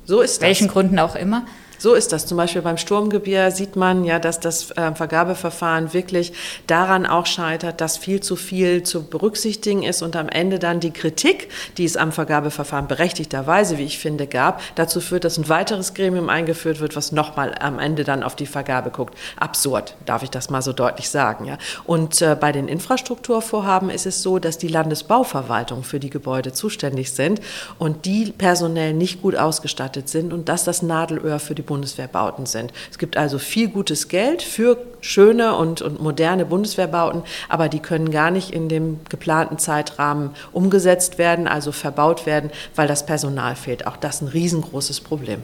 so 0.05 0.23
welchen 0.39 0.69
Gründen 0.69 0.99
auch 0.99 1.15
immer. 1.15 1.43
So 1.79 1.93
ist 1.93 2.11
das. 2.11 2.25
Zum 2.25 2.37
Beispiel 2.37 2.61
beim 2.61 2.77
Sturmgebier 2.77 3.51
sieht 3.51 3.75
man 3.75 4.03
ja, 4.03 4.19
dass 4.19 4.39
das 4.39 4.71
äh, 4.71 4.93
Vergabeverfahren 4.93 5.93
wirklich 5.93 6.33
daran 6.65 7.05
auch 7.05 7.25
scheitert, 7.25 7.81
dass 7.81 7.97
viel 7.97 8.21
zu 8.21 8.35
viel 8.35 8.83
zu 8.83 9.03
berücksichtigen 9.03 9.83
ist 9.83 10.01
und 10.01 10.15
am 10.15 10.29
Ende 10.29 10.59
dann 10.59 10.79
die 10.79 10.91
Kritik, 10.91 11.49
die 11.77 11.85
es 11.85 11.97
am 11.97 12.11
Vergabeverfahren 12.11 12.87
berechtigterweise, 12.87 13.77
wie 13.77 13.83
ich 13.83 13.99
finde, 13.99 14.27
gab, 14.27 14.61
dazu 14.75 15.01
führt, 15.01 15.23
dass 15.23 15.37
ein 15.37 15.49
weiteres 15.49 15.93
Gremium 15.93 16.29
eingeführt 16.29 16.79
wird, 16.79 16.95
was 16.95 17.11
nochmal 17.11 17.53
am 17.59 17.79
Ende 17.79 18.03
dann 18.03 18.23
auf 18.23 18.35
die 18.35 18.47
Vergabe 18.47 18.89
guckt. 18.89 19.15
Absurd, 19.37 19.95
darf 20.05 20.23
ich 20.23 20.29
das 20.29 20.49
mal 20.49 20.61
so 20.61 20.73
deutlich 20.73 21.09
sagen. 21.09 21.45
Ja. 21.45 21.57
Und 21.85 22.21
äh, 22.21 22.35
bei 22.39 22.51
den 22.51 22.67
Infrastrukturvorhaben 22.67 23.89
ist 23.89 24.05
es 24.05 24.23
so, 24.23 24.39
dass 24.39 24.57
die 24.57 24.67
Landesbauverwaltung 24.67 25.83
für 25.83 25.99
die 25.99 26.09
Gebäude 26.09 26.53
zuständig 26.53 27.11
sind 27.11 27.39
und 27.77 28.05
die 28.05 28.33
personell 28.35 28.93
nicht 28.93 29.21
gut 29.21 29.35
ausgestattet 29.35 30.09
sind 30.09 30.33
und 30.33 30.49
dass 30.49 30.63
das 30.63 30.81
Nadelöhr 30.81 31.39
für 31.39 31.55
die 31.55 31.66
Bundeswehrbauten 31.67 32.47
sind. 32.47 32.73
Es 32.89 32.97
gibt 32.97 33.15
also 33.15 33.37
viel 33.37 33.67
gutes 33.69 34.07
Geld 34.07 34.41
für 34.41 34.77
schöne 35.01 35.55
und, 35.55 35.83
und 35.83 36.01
moderne 36.01 36.45
Bundeswehrbauten, 36.45 37.21
aber 37.47 37.69
die 37.69 37.79
können 37.79 38.09
gar 38.09 38.31
nicht 38.31 38.49
in 38.49 38.69
dem 38.69 38.99
geplanten 39.09 39.59
Zeitrahmen 39.59 40.31
umgesetzt 40.51 41.19
werden, 41.19 41.47
also 41.47 41.71
verbaut 41.71 42.25
werden, 42.25 42.49
weil 42.73 42.87
das 42.87 43.05
Personal 43.05 43.55
fehlt. 43.55 43.85
Auch 43.85 43.97
das 43.97 44.21
ein 44.21 44.27
riesengroßes 44.27 45.01
Problem. 45.01 45.43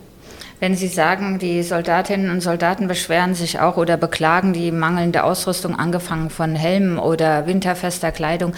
Wenn 0.60 0.76
Sie 0.76 0.88
sagen, 0.88 1.38
die 1.38 1.62
Soldatinnen 1.62 2.32
und 2.32 2.42
Soldaten 2.42 2.88
beschweren 2.88 3.36
sich 3.36 3.60
auch 3.60 3.78
oder 3.78 3.98
beklagen 3.98 4.54
die 4.54 4.72
mangelnde 4.72 5.24
Ausrüstung, 5.24 5.78
angefangen 5.78 6.32
von 6.32 6.56
Helmen 6.56 6.98
oder 6.98 7.46
winterfester 7.46 8.12
Kleidung, 8.12 8.54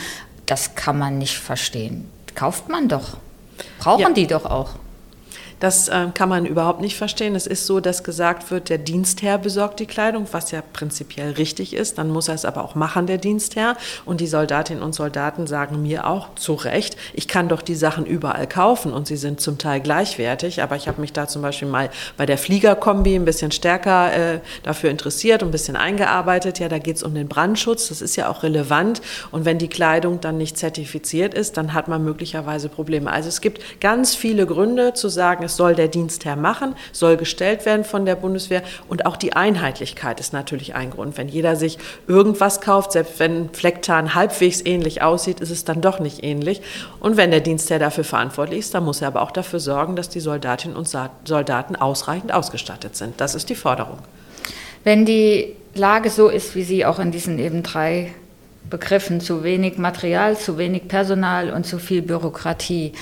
das 0.45 0.75
kann 0.75 0.97
man 0.97 1.17
nicht 1.17 1.37
verstehen 1.39 2.09
kauft 2.35 2.69
man 2.69 2.87
doch. 2.87 3.17
Brauchen 3.79 4.01
ja. 4.01 4.09
die 4.11 4.27
doch 4.27 4.45
auch. 4.45 4.71
Das 5.59 5.87
äh, 5.87 6.07
kann 6.13 6.29
man 6.29 6.45
überhaupt 6.45 6.81
nicht 6.81 6.97
verstehen. 6.97 7.35
Es 7.35 7.47
ist 7.47 7.65
so, 7.65 7.79
dass 7.79 8.03
gesagt 8.03 8.51
wird, 8.51 8.69
der 8.69 8.77
Dienstherr 8.77 9.37
besorgt 9.37 9.79
die 9.79 9.85
Kleidung, 9.85 10.27
was 10.31 10.51
ja 10.51 10.61
prinzipiell 10.61 11.31
richtig 11.31 11.73
ist. 11.73 11.97
Dann 11.97 12.09
muss 12.09 12.27
er 12.27 12.35
es 12.35 12.45
aber 12.45 12.63
auch 12.63 12.75
machen, 12.75 13.07
der 13.07 13.17
Dienstherr. 13.17 13.77
Und 14.03 14.19
die 14.19 14.27
Soldatinnen 14.27 14.83
und 14.83 14.93
Soldaten 14.93 15.47
sagen 15.47 15.81
mir 15.81 16.07
auch 16.07 16.35
zu 16.35 16.53
Recht, 16.53 16.97
ich 17.13 17.27
kann 17.27 17.47
doch 17.47 17.61
die 17.61 17.75
Sachen 17.75 18.05
überall 18.05 18.47
kaufen 18.47 18.91
und 18.91 19.07
sie 19.07 19.15
sind 19.15 19.39
zum 19.39 19.57
Teil 19.57 19.79
gleichwertig. 19.79 20.61
Aber 20.61 20.75
ich 20.75 20.87
habe 20.87 20.99
mich 20.99 21.13
da 21.13 21.27
zum 21.27 21.41
Beispiel 21.41 21.69
mal 21.69 21.89
bei 22.17 22.25
der 22.25 22.37
Fliegerkombi 22.37 23.15
ein 23.15 23.25
bisschen 23.25 23.51
stärker 23.51 24.13
äh, 24.13 24.39
dafür 24.63 24.89
interessiert 24.89 25.41
und 25.41 25.49
ein 25.49 25.51
bisschen 25.51 25.77
eingearbeitet. 25.77 26.59
Ja, 26.59 26.67
da 26.67 26.79
geht 26.79 26.97
es 26.97 27.03
um 27.03 27.15
den 27.15 27.29
Brandschutz. 27.29 27.87
Das 27.87 28.01
ist 28.01 28.17
ja 28.17 28.29
auch 28.29 28.43
relevant. 28.43 29.01
Und 29.31 29.45
wenn 29.45 29.57
die 29.57 29.69
Kleidung 29.69 30.19
dann 30.19 30.37
nicht 30.37 30.57
zertifiziert 30.57 31.33
ist, 31.33 31.55
dann 31.55 31.73
hat 31.73 31.87
man 31.87 32.03
möglicherweise 32.03 32.67
Probleme. 32.67 33.09
Also 33.09 33.29
es 33.29 33.39
gibt 33.39 33.79
ganz 33.79 34.15
viele 34.15 34.45
Gründe 34.45 34.93
zu 34.93 35.07
sagen, 35.07 35.44
es 35.45 35.55
soll 35.55 35.75
der 35.75 35.87
Dienstherr 35.87 36.35
machen, 36.35 36.75
soll 36.91 37.17
gestellt 37.17 37.65
werden 37.65 37.83
von 37.85 38.05
der 38.05 38.15
Bundeswehr. 38.15 38.63
Und 38.89 39.05
auch 39.05 39.17
die 39.17 39.33
Einheitlichkeit 39.33 40.19
ist 40.19 40.33
natürlich 40.33 40.75
ein 40.75 40.91
Grund. 40.91 41.17
Wenn 41.17 41.27
jeder 41.27 41.55
sich 41.55 41.77
irgendwas 42.07 42.61
kauft, 42.61 42.91
selbst 42.91 43.19
wenn 43.19 43.49
Flecktarn 43.53 44.15
halbwegs 44.15 44.61
ähnlich 44.65 45.01
aussieht, 45.01 45.39
ist 45.39 45.51
es 45.51 45.65
dann 45.65 45.81
doch 45.81 45.99
nicht 45.99 46.23
ähnlich. 46.23 46.61
Und 46.99 47.17
wenn 47.17 47.31
der 47.31 47.41
Dienstherr 47.41 47.79
dafür 47.79 48.03
verantwortlich 48.03 48.59
ist, 48.59 48.73
dann 48.73 48.85
muss 48.85 49.01
er 49.01 49.07
aber 49.07 49.21
auch 49.21 49.31
dafür 49.31 49.59
sorgen, 49.59 49.95
dass 49.95 50.09
die 50.09 50.19
Soldatinnen 50.19 50.75
und 50.75 50.87
Soldaten 51.25 51.75
ausreichend 51.75 52.33
ausgestattet 52.33 52.95
sind. 52.95 53.21
Das 53.21 53.35
ist 53.35 53.49
die 53.49 53.55
Forderung. 53.55 53.99
Wenn 54.83 55.05
die 55.05 55.55
Lage 55.73 56.09
so 56.09 56.29
ist, 56.29 56.55
wie 56.55 56.63
sie 56.63 56.85
auch 56.85 56.99
in 56.99 57.11
diesen 57.11 57.39
eben 57.39 57.63
drei 57.63 58.13
Begriffen, 58.69 59.21
zu 59.21 59.43
wenig 59.43 59.77
Material, 59.77 60.37
zu 60.37 60.57
wenig 60.57 60.87
Personal 60.87 61.51
und 61.51 61.65
zu 61.65 61.79
viel 61.79 62.01
Bürokratie, 62.01 62.93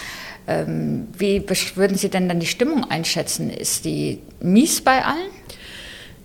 wie 0.45 1.43
würden 1.75 1.97
Sie 1.97 2.09
denn 2.09 2.27
dann 2.27 2.39
die 2.39 2.47
Stimmung 2.47 2.83
einschätzen? 2.89 3.49
Ist 3.49 3.85
die 3.85 4.19
mies 4.41 4.81
bei 4.81 5.03
allen? 5.03 5.31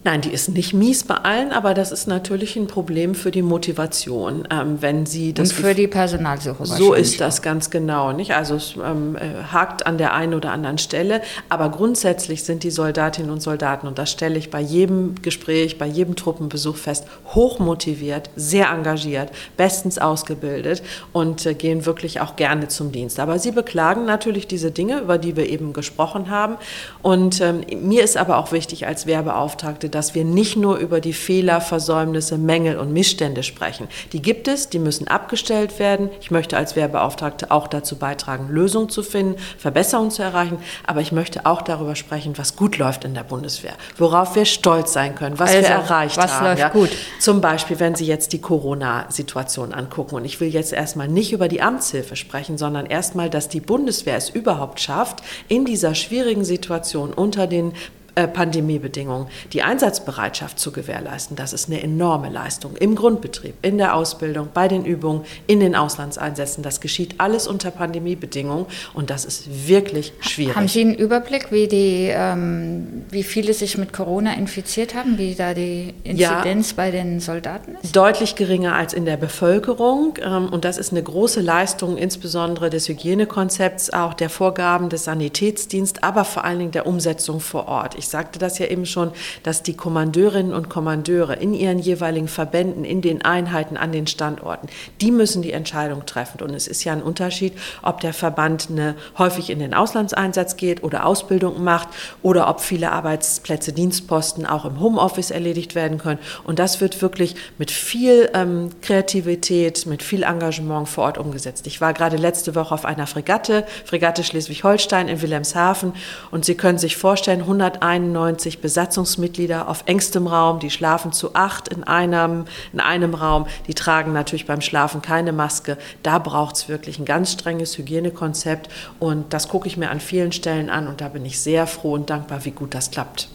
Nein, 0.05 0.21
die 0.21 0.31
ist 0.31 0.49
nicht 0.50 0.73
mies 0.75 1.02
bei 1.02 1.17
allen, 1.17 1.50
aber 1.50 1.75
das 1.75 1.90
ist 1.90 2.07
natürlich 2.07 2.55
ein 2.55 2.69
Problem 2.69 3.17
für 3.17 3.33
die 3.33 3.43
Motivation, 3.43 4.47
ähm, 4.49 4.78
wenn 4.81 5.07
sie 5.07 5.33
das 5.33 5.50
und 5.50 5.57
für 5.57 5.75
die 5.75 5.88
Personalsuche. 5.88 6.67
So 6.67 6.95
ist 6.95 7.21
das 7.21 7.43
ganz 7.43 7.69
genau, 7.69 8.12
nicht? 8.12 8.33
Also 8.33 8.55
es 8.55 8.76
ähm, 8.76 9.17
äh, 9.17 9.43
hakt 9.52 9.87
an 9.87 9.99
der 9.99 10.14
einen 10.14 10.35
oder 10.35 10.52
anderen 10.52 10.78
Stelle, 10.78 11.21
aber 11.49 11.71
grundsätzlich 11.71 12.45
sind 12.45 12.62
die 12.62 12.71
Soldatinnen 12.71 13.31
und 13.31 13.43
Soldaten 13.43 13.88
und 13.88 13.99
das 13.99 14.12
stelle 14.12 14.38
ich 14.38 14.50
bei 14.50 14.61
jedem 14.61 15.17
Gespräch, 15.21 15.78
bei 15.78 15.87
jedem 15.87 16.14
Truppenbesuch 16.14 16.76
fest, 16.76 17.05
hoch 17.35 17.59
motiviert, 17.59 18.31
sehr 18.37 18.71
engagiert, 18.71 19.33
bestens 19.57 19.99
ausgebildet 19.99 20.81
und 21.12 21.45
äh, 21.45 21.55
gehen 21.55 21.87
wirklich 21.87 22.21
auch 22.21 22.37
gerne 22.37 22.69
zum 22.69 22.93
Dienst. 22.93 23.19
Aber 23.19 23.40
sie 23.40 23.50
beklagen 23.50 24.05
natürlich 24.05 24.47
diese 24.47 24.71
Dinge, 24.71 25.00
über 25.00 25.19
die 25.19 25.35
wir 25.35 25.49
eben 25.49 25.73
gesprochen 25.73 26.31
haben. 26.31 26.55
Und 27.02 27.40
ähm, 27.40 27.62
mir 27.83 28.05
ist 28.05 28.17
aber 28.17 28.38
auch 28.38 28.52
wichtig 28.52 28.87
als 28.87 29.07
Werbeauftragte 29.07 29.88
dass 29.99 30.14
wir 30.14 30.25
nicht 30.25 30.55
nur 30.55 30.76
über 30.76 31.00
die 31.00 31.12
Fehler, 31.12 31.61
Versäumnisse, 31.61 32.38
Mängel 32.38 32.78
und 32.78 32.93
Missstände 32.93 33.43
sprechen. 33.43 33.88
Die 34.12 34.23
gibt 34.23 34.47
es, 34.47 34.69
die 34.69 34.78
müssen 34.78 35.09
abgestellt 35.09 35.81
werden. 35.81 36.09
Ich 36.21 36.31
möchte 36.31 36.57
als 36.57 36.76
Werbeauftragte 36.76 37.50
auch 37.50 37.67
dazu 37.67 37.97
beitragen, 37.97 38.49
Lösungen 38.49 38.90
zu 38.90 39.02
finden, 39.02 39.35
Verbesserungen 39.59 40.12
zu 40.12 40.23
erreichen. 40.23 40.59
Aber 40.87 41.00
ich 41.00 41.11
möchte 41.11 41.47
auch 41.47 41.62
darüber 41.62 41.97
sprechen, 41.97 42.38
was 42.38 42.55
gut 42.55 42.78
läuft 42.78 43.05
in 43.05 43.14
der 43.14 43.25
Bundeswehr, 43.25 43.73
worauf 43.97 44.37
wir 44.37 44.45
stolz 44.45 44.93
sein 44.93 45.17
können, 45.17 45.40
was 45.40 45.50
also, 45.50 45.62
wir 45.62 45.69
erreicht 45.69 46.17
was 46.17 46.31
haben. 46.33 46.45
Was 46.45 46.49
läuft 46.50 46.61
ja. 46.61 46.69
gut? 46.69 46.90
Zum 47.19 47.40
Beispiel, 47.40 47.81
wenn 47.81 47.97
Sie 47.97 48.07
jetzt 48.07 48.33
die 48.33 48.40
Corona-Situation 48.40 49.75
angucken. 49.75 50.14
Und 50.14 50.25
ich 50.25 50.40
will 50.40 50.49
jetzt 50.49 50.73
erstmal 50.73 51.09
nicht 51.09 51.33
über 51.33 51.49
die 51.49 51.61
Amtshilfe 51.61 52.14
sprechen, 52.14 52.57
sondern 52.57 52.87
erstmal, 52.87 53.31
dass 53.31 53.49
die 53.49 53.59
Bundeswehr 53.61 54.17
es 54.17 54.31
überhaupt 54.31 54.78
schafft, 54.78 55.25
in 55.49 55.64
dieser 55.64 55.97
schwierigen 55.97 56.45
Situation 56.45 57.12
unter 57.12 57.49
den 57.49 57.73
äh, 58.19 58.27
Pandemiebedingungen 58.27 59.29
die 59.53 59.63
Einsatzbereitschaft 59.63 60.59
zu 60.59 60.73
gewährleisten, 60.73 61.37
das 61.37 61.53
ist 61.53 61.69
eine 61.69 61.81
enorme 61.81 62.29
Leistung 62.29 62.75
im 62.77 62.97
Grundbetrieb, 62.97 63.55
in 63.63 63.79
der 63.79 63.95
Ausbildung, 63.95 64.49
bei 64.53 64.67
den 64.67 64.85
Übungen, 64.85 65.23
in 65.47 65.61
den 65.61 65.77
Auslandseinsätzen. 65.77 66.65
Das 66.65 66.81
geschieht 66.81 67.15
alles 67.19 67.47
unter 67.47 67.71
Pandemiebedingungen 67.71 68.67
und 68.93 69.11
das 69.11 69.25
ist 69.25 69.69
wirklich 69.69 70.13
schwierig. 70.19 70.57
Haben 70.57 70.67
Sie 70.67 70.81
einen 70.81 70.95
Überblick, 70.95 71.53
wie, 71.53 71.69
die, 71.69 72.11
ähm, 72.13 73.05
wie 73.11 73.23
viele 73.23 73.55
sich 73.55 73.79
mit 73.79 73.93
Corona 73.93 74.35
infiziert 74.35 74.97
haben, 74.97 75.17
wie 75.17 75.37
da 75.37 75.55
die 75.55 75.95
Inzidenz 76.03 76.71
ja, 76.71 76.77
bei 76.77 76.91
den 76.91 77.21
Soldaten 77.21 77.77
ist? 77.81 77.95
Deutlich 77.95 78.35
geringer 78.35 78.75
als 78.75 78.95
in 78.95 79.05
der 79.05 79.17
Bevölkerung 79.17 80.19
ähm, 80.21 80.49
und 80.49 80.65
das 80.65 80.77
ist 80.77 80.91
eine 80.91 81.05
große 81.05 81.41
Leistung, 81.41 81.97
insbesondere 81.97 82.69
des 82.69 82.89
Hygienekonzepts, 82.89 83.91
auch 83.93 84.15
der 84.15 84.29
Vorgaben 84.29 84.89
des 84.89 85.05
Sanitätsdienstes, 85.05 86.03
aber 86.03 86.25
vor 86.25 86.45
allen 86.45 86.59
Dingen 86.59 86.73
der 86.73 86.87
Umsetzung 86.89 87.39
vor 87.39 87.69
Ort. 87.69 87.95
Ich 87.97 88.08
ich 88.09 88.12
sagte 88.12 88.38
das 88.38 88.59
ja 88.59 88.65
eben 88.65 88.87
schon, 88.87 89.12
dass 89.43 89.62
die 89.62 89.77
Kommandeurinnen 89.77 90.55
und 90.55 90.71
Kommandeure 90.71 91.35
in 91.35 91.53
ihren 91.53 91.79
jeweiligen 91.79 92.27
Verbänden, 92.27 92.87
in 92.87 93.03
den 93.03 93.23
Einheiten, 93.23 93.77
an 93.77 93.93
den 93.93 94.07
Standorten, 94.07 94.67
die 95.03 95.11
müssen 95.11 95.43
die 95.43 95.53
Entscheidung 95.53 96.07
treffen. 96.07 96.41
Und 96.41 96.55
es 96.55 96.67
ist 96.67 96.85
ja 96.85 96.95
ein 96.95 97.03
Unterschied, 97.03 97.53
ob 97.83 98.00
der 98.00 98.15
Verband 98.15 98.69
eine, 98.71 98.95
häufig 99.19 99.50
in 99.50 99.59
den 99.59 99.75
Auslandseinsatz 99.75 100.57
geht 100.57 100.83
oder 100.83 101.05
Ausbildung 101.05 101.62
macht 101.62 101.88
oder 102.23 102.49
ob 102.49 102.62
viele 102.62 102.93
Arbeitsplätze, 102.93 103.75
Dienstposten 103.75 104.47
auch 104.47 104.65
im 104.65 104.81
Homeoffice 104.81 105.31
erledigt 105.31 105.75
werden 105.75 105.99
können. 105.99 106.19
Und 106.45 106.59
das 106.59 106.81
wird 106.81 107.03
wirklich 107.03 107.37
mit 107.59 107.71
viel 107.71 108.31
ähm, 108.33 108.71
Kreativität, 108.81 109.85
mit 109.85 110.03
viel 110.03 110.23
Engagement 110.23 110.88
vor 110.88 111.05
Ort 111.05 111.19
umgesetzt. 111.19 111.67
Ich 111.67 111.83
war 111.83 111.93
gerade 111.93 112.17
letzte 112.17 112.55
Woche 112.55 112.73
auf 112.73 112.87
einer 112.87 113.07
Fregatte, 113.07 113.67
Fregatte 113.85 114.25
Schleswig-Holstein 114.25 115.09
in 115.09 115.21
Wilhelmshaven. 115.21 115.93
Und 116.31 116.47
Sie 116.47 116.55
können 116.55 116.79
sich 116.79 116.97
vorstellen, 116.97 117.41
101 117.41 117.98
91 117.99 118.61
Besatzungsmitglieder 118.61 119.69
auf 119.69 119.83
engstem 119.87 120.26
Raum, 120.26 120.59
die 120.59 120.71
schlafen 120.71 121.12
zu 121.12 121.35
acht 121.35 121.69
in 121.69 121.85
einem, 121.85 122.45
in 122.73 122.81
einem 122.81 123.14
Raum, 123.14 123.47
die 123.67 123.75
tragen 123.75 124.12
natürlich 124.12 124.47
beim 124.47 124.61
Schlafen 124.61 125.02
keine 125.02 125.33
Maske. 125.33 125.78
Da 126.02 126.19
braucht 126.19 126.57
es 126.57 126.69
wirklich 126.69 126.99
ein 126.99 127.05
ganz 127.05 127.33
strenges 127.33 127.76
Hygienekonzept 127.78 128.69
und 128.99 129.33
das 129.33 129.49
gucke 129.49 129.69
ich 129.69 129.76
mir 129.76 129.90
an 129.90 130.00
vielen 130.00 130.33
Stellen 130.33 130.71
an 130.71 130.88
und 130.88 131.00
da 131.00 131.09
bin 131.09 131.25
ich 131.25 131.40
sehr 131.40 131.67
froh 131.67 131.93
und 131.93 132.11
dankbar, 132.11 132.45
wie 132.45 132.52
gut 132.52 132.75
das 132.75 132.90
klappt. 132.90 133.28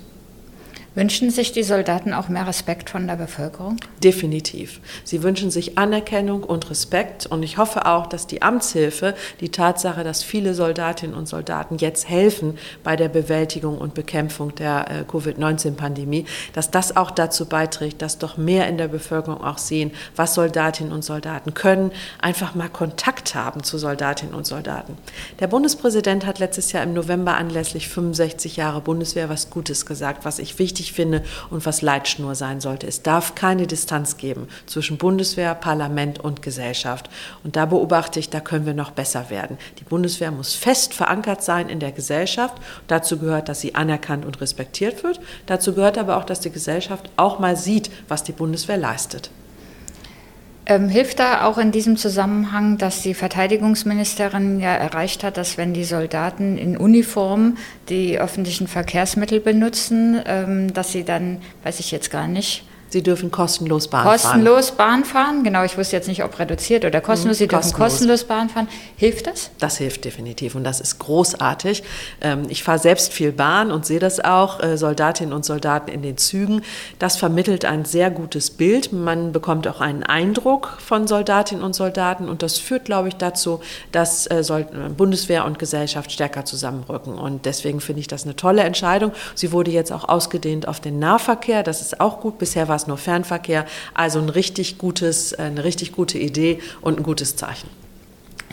Wünschen 0.96 1.32
sich 1.32 1.52
die 1.52 1.64
Soldaten 1.64 2.14
auch 2.14 2.30
mehr 2.30 2.46
Respekt 2.46 2.92
von 2.92 3.08
der 3.08 3.16
Bevölkerung? 3.16 3.78
Definitiv. 4.04 4.80
Sie 5.04 5.24
wünschen 5.24 5.50
sich 5.50 5.76
Anerkennung 5.76 6.44
und 6.44 6.70
Respekt. 6.70 7.26
Und 7.26 7.42
ich 7.42 7.58
hoffe 7.58 7.88
auch, 7.88 8.06
dass 8.06 8.28
die 8.28 8.44
Amtshilfe, 8.44 9.16
die 9.40 9.50
Tatsache, 9.50 10.04
dass 10.04 10.22
viele 10.22 10.54
Soldatinnen 10.54 11.16
und 11.16 11.28
Soldaten 11.28 11.78
jetzt 11.80 12.10
helfen 12.10 12.60
bei 12.84 12.96
der 12.96 13.10
Bewältigung 13.10 13.80
und 13.80 13.96
Bekämpfung 13.96 14.54
der 14.54 14.86
äh, 14.92 15.04
Covid-19-Pandemie, 15.06 16.26
dass 16.54 16.70
das 16.70 16.96
auch 16.96 17.10
dazu 17.10 17.48
beiträgt, 17.48 18.04
dass 18.04 18.20
doch 18.20 18.38
mehr 18.38 18.68
in 18.68 18.78
der 18.78 18.88
Bevölkerung 18.88 19.44
auch 19.44 19.58
sehen, 19.58 19.92
was 20.16 20.36
Soldatinnen 20.36 20.94
und 20.94 21.04
Soldaten 21.04 21.56
können, 21.56 21.92
einfach 22.22 22.54
mal 22.54 22.70
Kontakt 22.70 23.34
haben 23.34 23.64
zu 23.64 23.80
Soldatinnen 23.80 24.36
und 24.36 24.46
Soldaten. 24.46 24.96
Der 25.40 25.48
Bundespräsident 25.48 26.28
hat 26.28 26.38
letztes 26.38 26.72
Jahr 26.72 26.84
im 26.84 26.94
November 26.94 27.36
anlässlich 27.36 27.90
65 27.90 28.58
Jahre 28.58 28.82
Bundeswehr 28.82 29.28
was 29.28 29.50
Gutes 29.50 29.88
gesagt, 29.88 30.24
was 30.24 30.38
ich 30.38 30.60
wichtig 30.60 30.83
wichtig 30.84 30.94
finde 30.94 31.24
und 31.50 31.66
was 31.66 31.82
Leitschnur 31.82 32.36
sein 32.36 32.60
sollte. 32.60 32.88
Es 32.88 33.02
darf 33.02 33.36
keine 33.36 33.68
Distanz 33.68 34.18
geben 34.18 34.48
zwischen 34.66 34.98
Bundeswehr, 34.98 35.56
Parlament 35.56 36.20
und 36.20 36.42
Gesellschaft. 36.42 37.10
Und 37.44 37.56
da 37.56 37.66
beobachte 37.66 38.20
ich, 38.20 38.30
da 38.30 38.40
können 38.40 38.66
wir 38.66 38.74
noch 38.74 38.92
besser 38.92 39.30
werden. 39.30 39.58
Die 39.80 39.84
Bundeswehr 39.84 40.32
muss 40.32 40.54
fest 40.54 40.94
verankert 40.94 41.44
sein 41.44 41.70
in 41.70 41.80
der 41.80 41.92
Gesellschaft. 41.92 42.56
Dazu 42.88 43.18
gehört, 43.18 43.48
dass 43.50 43.62
sie 43.62 43.76
anerkannt 43.76 44.26
und 44.26 44.42
respektiert 44.42 45.04
wird. 45.04 45.20
Dazu 45.46 45.74
gehört 45.74 45.98
aber 45.98 46.18
auch, 46.18 46.26
dass 46.26 46.42
die 46.42 46.52
Gesellschaft 46.52 47.10
auch 47.16 47.40
mal 47.40 47.56
sieht, 47.56 47.90
was 48.08 48.24
die 48.24 48.34
Bundeswehr 48.34 48.78
leistet. 48.78 49.30
Ähm, 50.66 50.88
hilft 50.88 51.20
da 51.20 51.46
auch 51.46 51.58
in 51.58 51.72
diesem 51.72 51.98
Zusammenhang, 51.98 52.78
dass 52.78 53.02
die 53.02 53.14
Verteidigungsministerin 53.14 54.62
ja 54.62 54.74
erreicht 54.74 55.24
hat, 55.24 55.36
dass 55.36 55.58
wenn 55.58 55.74
die 55.74 55.84
Soldaten 55.84 56.58
in 56.58 56.78
Uniform 56.78 57.58
die 57.90 58.18
öffentlichen 58.18 58.68
Verkehrsmittel 58.68 59.42
benutzen, 59.42 60.22
ähm, 60.26 60.74
dass 60.74 60.94
sie 60.94 61.04
dann, 61.04 61.40
weiß 61.64 61.80
ich 61.82 61.92
jetzt 61.92 62.12
gar 62.12 62.28
nicht, 62.28 62.64
Sie 62.94 63.02
dürfen 63.02 63.32
kostenlos 63.32 63.88
Bahn 63.88 64.04
kostenlos 64.06 64.22
fahren. 64.22 64.44
Kostenlos 64.44 64.78
Bahn 64.78 65.04
fahren, 65.04 65.44
genau. 65.44 65.64
Ich 65.64 65.76
wusste 65.80 65.96
jetzt 65.96 66.08
nicht, 66.08 66.24
ob 66.24 66.38
reduziert 66.38 66.86
oder 66.86 67.02
kostenlos. 67.02 67.40
Sie 67.40 67.48
kostenlos. 67.48 67.72
dürfen 67.72 67.84
kostenlos 67.84 68.24
Bahn 68.26 68.50
fahren. 68.50 68.68
Hilft 68.98 69.26
das? 69.26 69.50
Das 69.58 69.78
hilft 69.78 70.06
definitiv 70.06 70.54
und 70.54 70.64
das 70.64 70.80
ist 70.80 71.00
großartig. 71.00 71.82
Ähm, 72.22 72.46
ich 72.50 72.62
fahre 72.62 72.78
selbst 72.78 73.12
viel 73.12 73.32
Bahn 73.32 73.72
und 73.72 73.88
sehe 73.88 73.98
das 73.98 74.20
auch, 74.20 74.62
äh, 74.62 74.78
Soldatinnen 74.78 75.34
und 75.34 75.44
Soldaten 75.44 75.90
in 75.90 76.04
den 76.04 76.18
Zügen. 76.18 76.62
Das 77.00 77.18
vermittelt 77.18 77.66
ein 77.66 77.84
sehr 77.84 78.12
gutes 78.12 78.52
Bild. 78.52 78.94
Man 78.94 79.32
bekommt 79.32 79.68
auch 79.68 79.82
einen 79.82 80.04
Eindruck 80.04 80.78
von 80.78 81.08
Soldatinnen 81.08 81.64
und 81.64 81.74
Soldaten 81.74 82.30
und 82.30 82.44
das 82.44 82.60
führt, 82.60 82.86
glaube 82.86 83.08
ich, 83.08 83.16
dazu, 83.16 83.60
dass 83.92 84.28
äh, 84.28 84.44
Bundeswehr 84.96 85.46
und 85.46 85.58
Gesellschaft 85.58 86.12
stärker 86.12 86.46
zusammenrücken. 86.46 87.18
Und 87.18 87.48
deswegen 87.48 87.82
finde 87.82 88.02
ich 88.02 88.08
das 88.08 88.24
eine 88.26 88.36
tolle 88.36 88.62
Entscheidung. 88.62 89.14
Sie 89.34 89.52
wurde 89.52 89.72
jetzt 89.72 89.92
auch 89.92 90.08
ausgedehnt 90.08 90.68
auf 90.68 90.80
den 90.80 91.00
Nahverkehr. 91.00 91.64
Das 91.64 91.82
ist 91.82 92.00
auch 92.00 92.20
gut. 92.20 92.38
Bisher 92.38 92.68
war 92.68 92.76
es 92.76 92.83
nur 92.88 92.98
Fernverkehr. 92.98 93.66
Also 93.94 94.20
ein 94.20 94.30
richtig 94.30 94.78
gutes, 94.78 95.34
eine 95.34 95.64
richtig 95.64 95.92
gute 95.92 96.18
Idee 96.18 96.60
und 96.82 97.00
ein 97.00 97.04
gutes 97.04 97.36
Zeichen. 97.36 97.70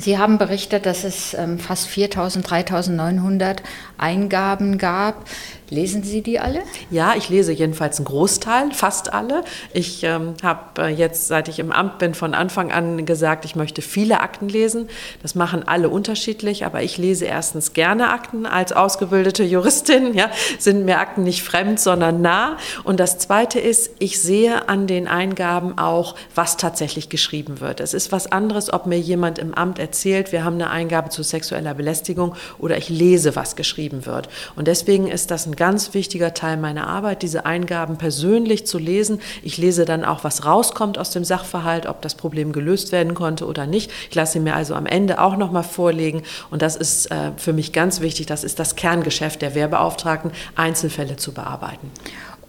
Sie 0.01 0.17
haben 0.17 0.39
berichtet, 0.39 0.87
dass 0.87 1.05
es 1.05 1.35
ähm, 1.35 1.59
fast 1.59 1.89
4.000, 1.89 2.43
3.900 2.43 3.59
Eingaben 3.99 4.79
gab. 4.79 5.29
Lesen 5.71 6.03
Sie 6.03 6.21
die 6.21 6.41
alle? 6.41 6.62
Ja, 6.91 7.15
ich 7.17 7.29
lese 7.29 7.53
jedenfalls 7.53 7.99
einen 7.99 8.05
Großteil, 8.05 8.73
fast 8.73 9.12
alle. 9.12 9.45
Ich 9.73 10.03
ähm, 10.03 10.35
habe 10.43 10.83
äh, 10.83 10.89
jetzt, 10.89 11.29
seit 11.29 11.47
ich 11.47 11.61
im 11.61 11.71
Amt 11.71 11.99
bin, 11.99 12.15
von 12.15 12.35
Anfang 12.35 12.73
an 12.73 13.07
gesagt, 13.07 13.45
ich 13.45 13.55
möchte 13.55 13.81
viele 13.81 14.19
Akten 14.19 14.49
lesen. 14.49 14.89
Das 15.23 15.37
machen 15.37 15.62
alle 15.69 15.89
unterschiedlich, 15.89 16.67
aber 16.67 16.83
ich 16.83 16.99
lese 16.99 17.27
erstens 17.27 17.73
gerne 17.73 18.11
Akten. 18.11 18.47
Als 18.47 18.73
ausgebildete 18.73 19.45
Juristin 19.45 20.12
ja, 20.12 20.33
sind 20.59 20.85
mir 20.85 20.99
Akten 20.99 21.23
nicht 21.23 21.45
fremd, 21.45 21.79
sondern 21.79 22.21
nah. 22.21 22.57
Und 22.83 22.99
das 22.99 23.19
Zweite 23.19 23.61
ist, 23.61 23.93
ich 24.00 24.21
sehe 24.21 24.69
an 24.69 24.89
den 24.89 25.07
Eingaben 25.07 25.79
auch, 25.79 26.17
was 26.35 26.57
tatsächlich 26.57 27.11
geschrieben 27.11 27.61
wird. 27.61 27.79
Es 27.79 27.95
ist 27.95 28.11
was 28.11 28.27
anderes, 28.33 28.73
ob 28.73 28.87
mir 28.87 28.99
jemand 28.99 29.39
im 29.39 29.55
Amt 29.55 29.79
erzählt, 29.79 30.33
wir 30.33 30.43
haben 30.43 30.55
eine 30.55 30.71
Eingabe 30.71 31.11
zu 31.11 31.23
sexueller 31.23 31.75
Belästigung 31.75 32.35
oder 32.59 32.77
ich 32.77 32.89
lese, 32.89 33.37
was 33.37 33.55
geschrieben 33.55 34.05
wird. 34.05 34.29
Und 34.57 34.67
deswegen 34.67 35.07
ist 35.07 35.31
das 35.31 35.47
ein 35.47 35.55
ganz 35.61 35.93
wichtiger 35.93 36.33
Teil 36.33 36.57
meiner 36.57 36.87
Arbeit, 36.87 37.21
diese 37.21 37.45
Eingaben 37.45 37.99
persönlich 37.99 38.67
zu 38.67 38.79
lesen. 38.79 39.21
Ich 39.43 39.59
lese 39.59 39.85
dann 39.85 40.07
auch, 40.07 40.25
was 40.25 40.47
rauskommt 40.47 40.97
aus 40.97 41.11
dem 41.11 41.23
Sachverhalt, 41.23 41.85
ob 41.85 42.00
das 42.00 42.14
Problem 42.14 42.55
gelöst 42.55 42.93
werden 42.93 43.12
konnte 43.12 43.45
oder 43.45 43.67
nicht. 43.67 43.90
Ich 44.09 44.14
lasse 44.14 44.33
sie 44.33 44.40
mir 44.40 44.55
also 44.55 44.75
am 44.75 44.87
Ende 44.87 45.21
auch 45.21 45.37
nochmal 45.37 45.62
vorlegen. 45.62 46.23
Und 46.50 46.62
das 46.62 46.76
ist 46.76 47.11
äh, 47.11 47.33
für 47.37 47.52
mich 47.52 47.75
ganz 47.75 48.00
wichtig. 48.00 48.25
Das 48.25 48.43
ist 48.43 48.59
das 48.59 48.75
Kerngeschäft 48.75 49.43
der 49.43 49.55
Wehrbeauftragten, 49.55 50.31
Einzelfälle 50.57 51.19
zu 51.19 51.33
bearbeiten. 51.33 51.90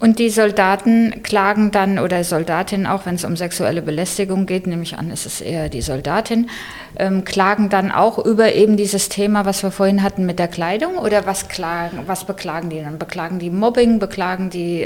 Und 0.02 0.18
die 0.18 0.30
Soldaten 0.30 1.22
klagen 1.22 1.70
dann 1.70 2.00
oder 2.00 2.24
Soldatinnen, 2.24 2.88
auch 2.88 3.06
wenn 3.06 3.14
es 3.14 3.24
um 3.24 3.36
sexuelle 3.36 3.82
Belästigung 3.82 4.46
geht, 4.46 4.66
nehme 4.66 4.82
ich 4.82 4.98
an, 4.98 5.12
ist 5.12 5.26
es 5.26 5.40
eher 5.40 5.68
die 5.68 5.80
Soldatin, 5.80 6.50
ähm, 6.96 7.24
klagen 7.24 7.68
dann 7.68 7.92
auch 7.92 8.18
über 8.18 8.52
eben 8.52 8.76
dieses 8.76 9.08
Thema, 9.08 9.44
was 9.44 9.62
wir 9.62 9.70
vorhin 9.70 10.02
hatten 10.02 10.26
mit 10.26 10.40
der 10.40 10.48
Kleidung 10.48 10.98
oder 10.98 11.24
was 11.24 11.46
klagen, 11.46 12.00
was 12.06 12.24
beklagen 12.24 12.68
die 12.68 12.80
dann? 12.80 12.98
Beklagen 12.98 13.38
die 13.38 13.50
Mobbing, 13.50 14.00
beklagen 14.00 14.50
die 14.50 14.82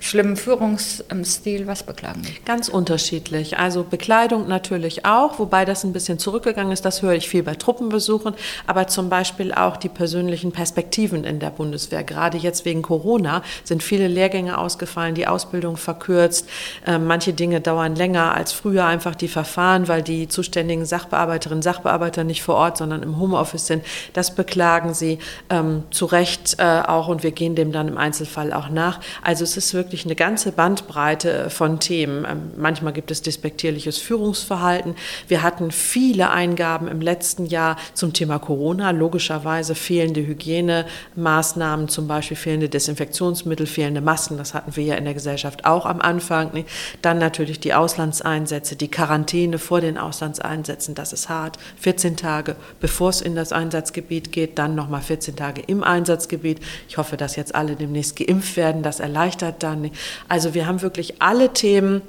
schlimmen 0.00 0.36
Führungsstil? 0.36 1.66
Was 1.66 1.82
beklagen? 1.82 2.22
Ganz 2.44 2.68
unterschiedlich. 2.68 3.58
Also 3.58 3.84
Bekleidung 3.84 4.48
natürlich 4.48 5.04
auch, 5.04 5.38
wobei 5.38 5.64
das 5.64 5.84
ein 5.84 5.92
bisschen 5.92 6.18
zurückgegangen 6.18 6.72
ist. 6.72 6.84
Das 6.84 7.02
höre 7.02 7.12
ich 7.12 7.28
viel 7.28 7.42
bei 7.42 7.54
Truppenbesuchen. 7.54 8.34
Aber 8.66 8.86
zum 8.86 9.08
Beispiel 9.08 9.52
auch 9.52 9.76
die 9.76 9.88
persönlichen 9.88 10.52
Perspektiven 10.52 11.24
in 11.24 11.38
der 11.38 11.50
Bundeswehr. 11.50 12.02
Gerade 12.02 12.38
jetzt 12.38 12.64
wegen 12.64 12.82
Corona 12.82 13.42
sind 13.64 13.82
viele 13.82 14.08
Lehrgänge 14.08 14.58
ausgefallen, 14.58 15.14
die 15.14 15.26
Ausbildung 15.26 15.76
verkürzt. 15.76 16.48
Ähm, 16.86 17.06
manche 17.06 17.32
Dinge 17.32 17.60
dauern 17.60 17.94
länger 17.94 18.34
als 18.34 18.52
früher 18.52 18.86
einfach 18.86 19.14
die 19.14 19.28
Verfahren, 19.28 19.88
weil 19.88 20.02
die 20.02 20.28
zuständigen 20.28 20.86
Sachbearbeiterinnen 20.86 21.62
Sachbearbeiter 21.62 22.24
nicht 22.24 22.42
vor 22.42 22.56
Ort, 22.56 22.78
sondern 22.78 23.02
im 23.02 23.18
Homeoffice 23.18 23.66
sind. 23.66 23.84
Das 24.12 24.34
beklagen 24.34 24.94
sie 24.94 25.18
ähm, 25.50 25.84
zu 25.90 26.06
Recht 26.06 26.56
äh, 26.58 26.82
auch 26.86 27.08
und 27.08 27.22
wir 27.22 27.32
gehen 27.32 27.54
dem 27.54 27.72
dann 27.72 27.88
im 27.88 27.98
Einzelfall 27.98 28.52
auch 28.52 28.70
nach. 28.70 29.00
Also 29.22 29.44
es 29.44 29.56
ist 29.56 29.74
wirklich 29.74 29.89
wirklich 29.90 30.04
eine 30.04 30.14
ganze 30.14 30.52
Bandbreite 30.52 31.50
von 31.50 31.80
Themen. 31.80 32.24
Ähm, 32.24 32.52
manchmal 32.56 32.92
gibt 32.92 33.10
es 33.10 33.22
despektierliches 33.22 33.98
Führungsverhalten. 33.98 34.94
Wir 35.26 35.42
hatten 35.42 35.72
viele 35.72 36.30
Eingaben 36.30 36.86
im 36.86 37.00
letzten 37.00 37.46
Jahr 37.46 37.76
zum 37.94 38.12
Thema 38.12 38.38
Corona. 38.38 38.92
Logischerweise 38.92 39.74
fehlende 39.74 40.24
Hygienemaßnahmen, 40.24 41.88
zum 41.88 42.06
Beispiel 42.06 42.36
fehlende 42.36 42.68
Desinfektionsmittel, 42.68 43.66
fehlende 43.66 44.00
Masken. 44.00 44.38
Das 44.38 44.54
hatten 44.54 44.76
wir 44.76 44.84
ja 44.84 44.94
in 44.94 45.06
der 45.06 45.14
Gesellschaft 45.14 45.64
auch 45.64 45.86
am 45.86 46.00
Anfang. 46.00 46.64
Dann 47.02 47.18
natürlich 47.18 47.58
die 47.58 47.74
Auslandseinsätze, 47.74 48.76
die 48.76 48.92
Quarantäne 48.92 49.58
vor 49.58 49.80
den 49.80 49.98
Auslandseinsätzen. 49.98 50.94
Das 50.94 51.12
ist 51.12 51.28
hart. 51.28 51.58
14 51.80 52.16
Tage, 52.16 52.54
bevor 52.78 53.10
es 53.10 53.20
in 53.20 53.34
das 53.34 53.52
Einsatzgebiet 53.52 54.30
geht, 54.30 54.56
dann 54.56 54.76
nochmal 54.76 55.02
14 55.02 55.34
Tage 55.34 55.62
im 55.66 55.82
Einsatzgebiet. 55.82 56.60
Ich 56.88 56.96
hoffe, 56.96 57.16
dass 57.16 57.34
jetzt 57.34 57.56
alle 57.56 57.74
demnächst 57.74 58.14
geimpft 58.14 58.56
werden. 58.56 58.84
Das 58.84 59.00
erleichtert 59.00 59.64
dann 59.64 59.79
nicht. 59.80 59.94
Also 60.28 60.54
wir 60.54 60.66
haben 60.66 60.82
wirklich 60.82 61.20
alle 61.20 61.52
Themen, 61.52 62.02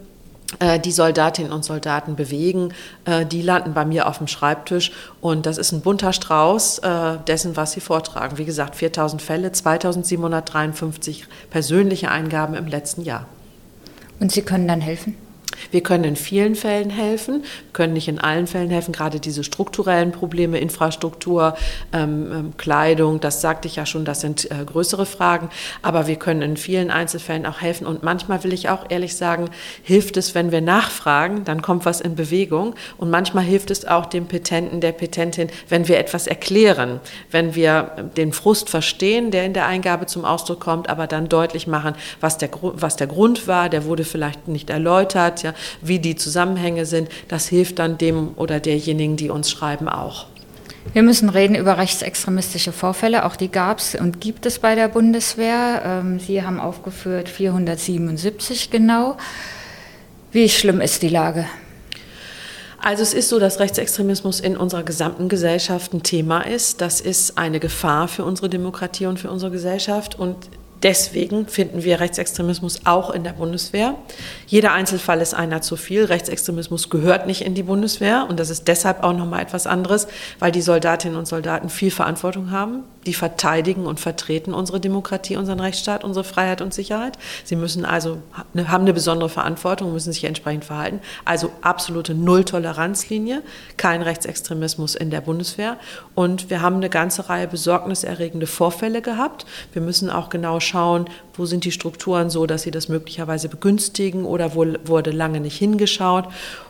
äh, 0.60 0.80
die 0.80 0.92
Soldatinnen 0.92 1.52
und 1.52 1.64
Soldaten 1.64 2.16
bewegen, 2.16 2.74
äh, 3.06 3.26
die 3.26 3.42
landen 3.42 3.74
bei 3.74 3.86
mir 3.86 4.08
auf 4.08 4.18
dem 4.18 4.28
Schreibtisch 4.28 4.92
und 5.22 5.46
das 5.46 5.58
ist 5.58 5.72
ein 5.72 5.82
bunter 5.82 6.14
Strauß 6.14 6.80
äh, 6.80 7.18
dessen, 7.28 7.56
was 7.56 7.72
sie 7.72 7.80
vortragen. 7.80 8.38
Wie 8.38 8.46
gesagt, 8.46 8.76
4000 8.76 9.22
Fälle, 9.22 9.52
2753 9.52 11.26
persönliche 11.50 12.12
Eingaben 12.12 12.56
im 12.56 12.68
letzten 12.68 13.04
Jahr. 13.04 13.26
Und 14.20 14.32
Sie 14.32 14.42
können 14.42 14.68
dann 14.68 14.82
helfen? 14.82 15.16
Wir 15.72 15.82
können 15.82 16.04
in 16.04 16.16
vielen 16.16 16.56
Fällen 16.56 16.90
helfen, 16.90 17.44
können 17.74 17.94
nicht 17.94 18.08
in 18.08 18.20
allen 18.20 18.48
Fällen 18.48 18.70
helfen, 18.70 18.92
gerade 18.92 19.20
diese 19.20 19.44
strukturellen 19.44 20.12
Probleme, 20.12 20.60
Infrastruktur, 20.60 21.56
ähm, 21.94 22.32
ähm, 22.32 22.54
Kleidung, 22.58 23.20
das 23.20 23.42
sagte 23.42 23.68
ich 23.68 23.76
ja 23.76 23.86
schon, 23.86 24.06
das 24.06 24.22
sind 24.22 24.50
äh, 24.50 24.66
größere 24.66 25.06
Fragen, 25.06 25.50
aber 25.82 26.08
wir 26.08 26.16
können 26.16 26.42
in 26.42 26.58
vielen 26.58 26.92
Einzelfällen 26.92 27.46
auch 27.46 27.62
helfen. 27.62 27.86
Und 27.88 28.04
manchmal 28.04 28.44
will 28.44 28.54
ich 28.54 28.70
auch 28.70 28.86
ehrlich 28.90 29.16
sagen, 29.16 29.50
hilft 29.84 30.18
es, 30.18 30.36
wenn 30.36 30.52
wir 30.52 30.62
nachfragen, 30.62 31.44
dann 31.44 31.62
kommt 31.62 31.86
was 31.86 32.02
in 32.02 32.16
Bewegung. 32.16 32.76
Und 32.98 33.10
manchmal 33.10 33.44
hilft 33.44 33.72
es 33.72 33.86
auch 33.86 34.06
dem 34.06 34.28
Petenten, 34.28 34.82
der 34.82 34.92
Petentin, 34.92 35.50
wenn 35.70 35.88
wir 35.88 35.98
etwas 35.98 36.28
erklären, 36.28 37.00
wenn 37.30 37.56
wir 37.56 38.12
den 38.18 38.34
Frust 38.34 38.70
verstehen, 38.70 39.32
der 39.32 39.46
in 39.46 39.54
der 39.54 39.68
Eingabe 39.68 40.06
zum 40.06 40.26
Ausdruck 40.26 40.60
kommt, 40.60 40.90
aber 40.90 41.08
dann 41.08 41.30
deutlich 41.30 41.68
machen, 41.68 41.96
was 42.20 42.38
der, 42.38 42.50
was 42.62 42.96
der 42.96 43.08
Grund 43.08 43.48
war, 43.48 43.70
der 43.70 43.86
wurde 43.86 44.04
vielleicht 44.04 44.48
nicht 44.48 44.70
erläutert, 44.70 45.44
ja, 45.44 45.51
wie 45.82 46.00
die 46.00 46.16
Zusammenhänge 46.16 46.86
sind, 46.86 47.10
das 47.28 47.48
hilft 47.48 47.80
dann 47.80 47.98
dem 47.98 48.32
oder 48.36 48.60
derjenigen, 48.60 49.18
die 49.18 49.30
uns 49.30 49.50
schreiben, 49.52 49.88
auch. 49.88 50.28
Wir 50.94 51.04
müssen 51.04 51.30
reden 51.30 51.56
über 51.56 51.78
rechtsextremistische 51.78 52.72
Vorfälle. 52.72 53.26
Auch 53.26 53.36
die 53.36 53.50
gab 53.50 53.80
es 53.80 53.96
und 53.96 54.20
gibt 54.20 54.46
es 54.46 54.60
bei 54.60 54.76
der 54.76 54.88
Bundeswehr. 54.88 55.82
Ähm, 55.86 56.20
Sie 56.20 56.44
haben 56.44 56.60
aufgeführt 56.60 57.30
477 57.30 58.72
genau. 58.72 59.16
Wie 60.32 60.50
schlimm 60.50 60.82
ist 60.82 61.02
die 61.04 61.10
Lage? 61.10 61.46
Also 62.80 63.04
es 63.04 63.14
ist 63.14 63.30
so, 63.30 63.38
dass 63.38 63.60
Rechtsextremismus 63.60 64.40
in 64.40 64.58
unserer 64.58 64.82
gesamten 64.82 65.30
Gesellschaft 65.30 65.94
ein 65.94 66.02
Thema 66.02 66.42
ist. 66.42 66.82
Das 66.82 67.00
ist 67.00 67.38
eine 67.38 67.60
Gefahr 67.60 68.08
für 68.08 68.26
unsere 68.26 68.50
Demokratie 68.50 69.06
und 69.06 69.20
für 69.20 69.30
unsere 69.30 69.52
Gesellschaft. 69.52 70.18
Und 70.18 70.36
Deswegen 70.84 71.48
finden 71.48 71.84
wir 71.84 72.00
Rechtsextremismus 72.00 72.82
auch 72.86 73.12
in 73.12 73.24
der 73.24 73.34
Bundeswehr. 73.34 73.96
Jeder 74.48 74.72
Einzelfall 74.74 75.22
ist 75.22 75.36
einer 75.36 75.62
zu 75.62 75.76
viel. 75.76 76.06
Rechtsextremismus 76.06 76.90
gehört 76.90 77.28
nicht 77.28 77.42
in 77.42 77.54
die 77.54 77.62
Bundeswehr 77.62 78.26
und 78.28 78.40
das 78.40 78.50
ist 78.50 78.68
deshalb 78.68 79.04
auch 79.04 79.14
noch 79.14 79.28
mal 79.28 79.42
etwas 79.42 79.68
anderes, 79.68 80.08
weil 80.40 80.52
die 80.52 80.62
Soldatinnen 80.62 81.18
und 81.18 81.28
Soldaten 81.28 81.70
viel 81.70 81.92
Verantwortung 81.92 82.50
haben. 82.50 82.84
Die 83.06 83.14
verteidigen 83.14 83.86
und 83.86 84.00
vertreten 84.00 84.54
unsere 84.54 84.80
Demokratie, 84.80 85.36
unseren 85.36 85.60
Rechtsstaat, 85.60 86.04
unsere 86.04 86.24
Freiheit 86.24 86.62
und 86.62 86.74
Sicherheit. 86.74 87.18
Sie 87.44 87.56
müssen 87.56 87.86
also 87.86 88.18
haben 88.34 88.84
eine 88.84 88.94
besondere 88.94 89.30
Verantwortung, 89.30 89.94
müssen 89.94 90.14
sich 90.14 90.24
entsprechend 90.24 90.66
verhalten. 90.66 91.00
Also 91.26 91.52
absolute 91.62 92.16
Nulltoleranzlinie, 92.16 93.44
kein 93.78 94.02
Rechtsextremismus 94.02 94.96
in 94.96 95.12
der 95.12 95.22
Bundeswehr 95.22 95.78
und 96.16 96.50
wir 96.50 96.62
haben 96.62 96.78
eine 96.78 96.90
ganze 96.90 97.30
Reihe 97.30 97.48
besorgniserregende 97.48 98.48
Vorfälle 98.48 99.02
gehabt. 99.02 99.46
Wir 99.74 99.82
müssen 99.82 100.10
auch 100.10 100.30
genau 100.30 100.60
schauen, 100.60 100.71
schauen, 100.72 101.06
wo 101.34 101.46
sind 101.46 101.64
die 101.66 101.72
Strukturen 101.72 102.30
so, 102.30 102.46
dass 102.46 102.64
sie 102.64 102.72
das 102.72 102.88
möglicherweise 102.88 103.50
begünstigen 103.50 104.26
oder 104.26 104.56
wo 104.56 104.66
wurde 104.86 105.12
lange 105.12 105.40
nicht 105.40 105.58
hingeschaut. 105.58 106.28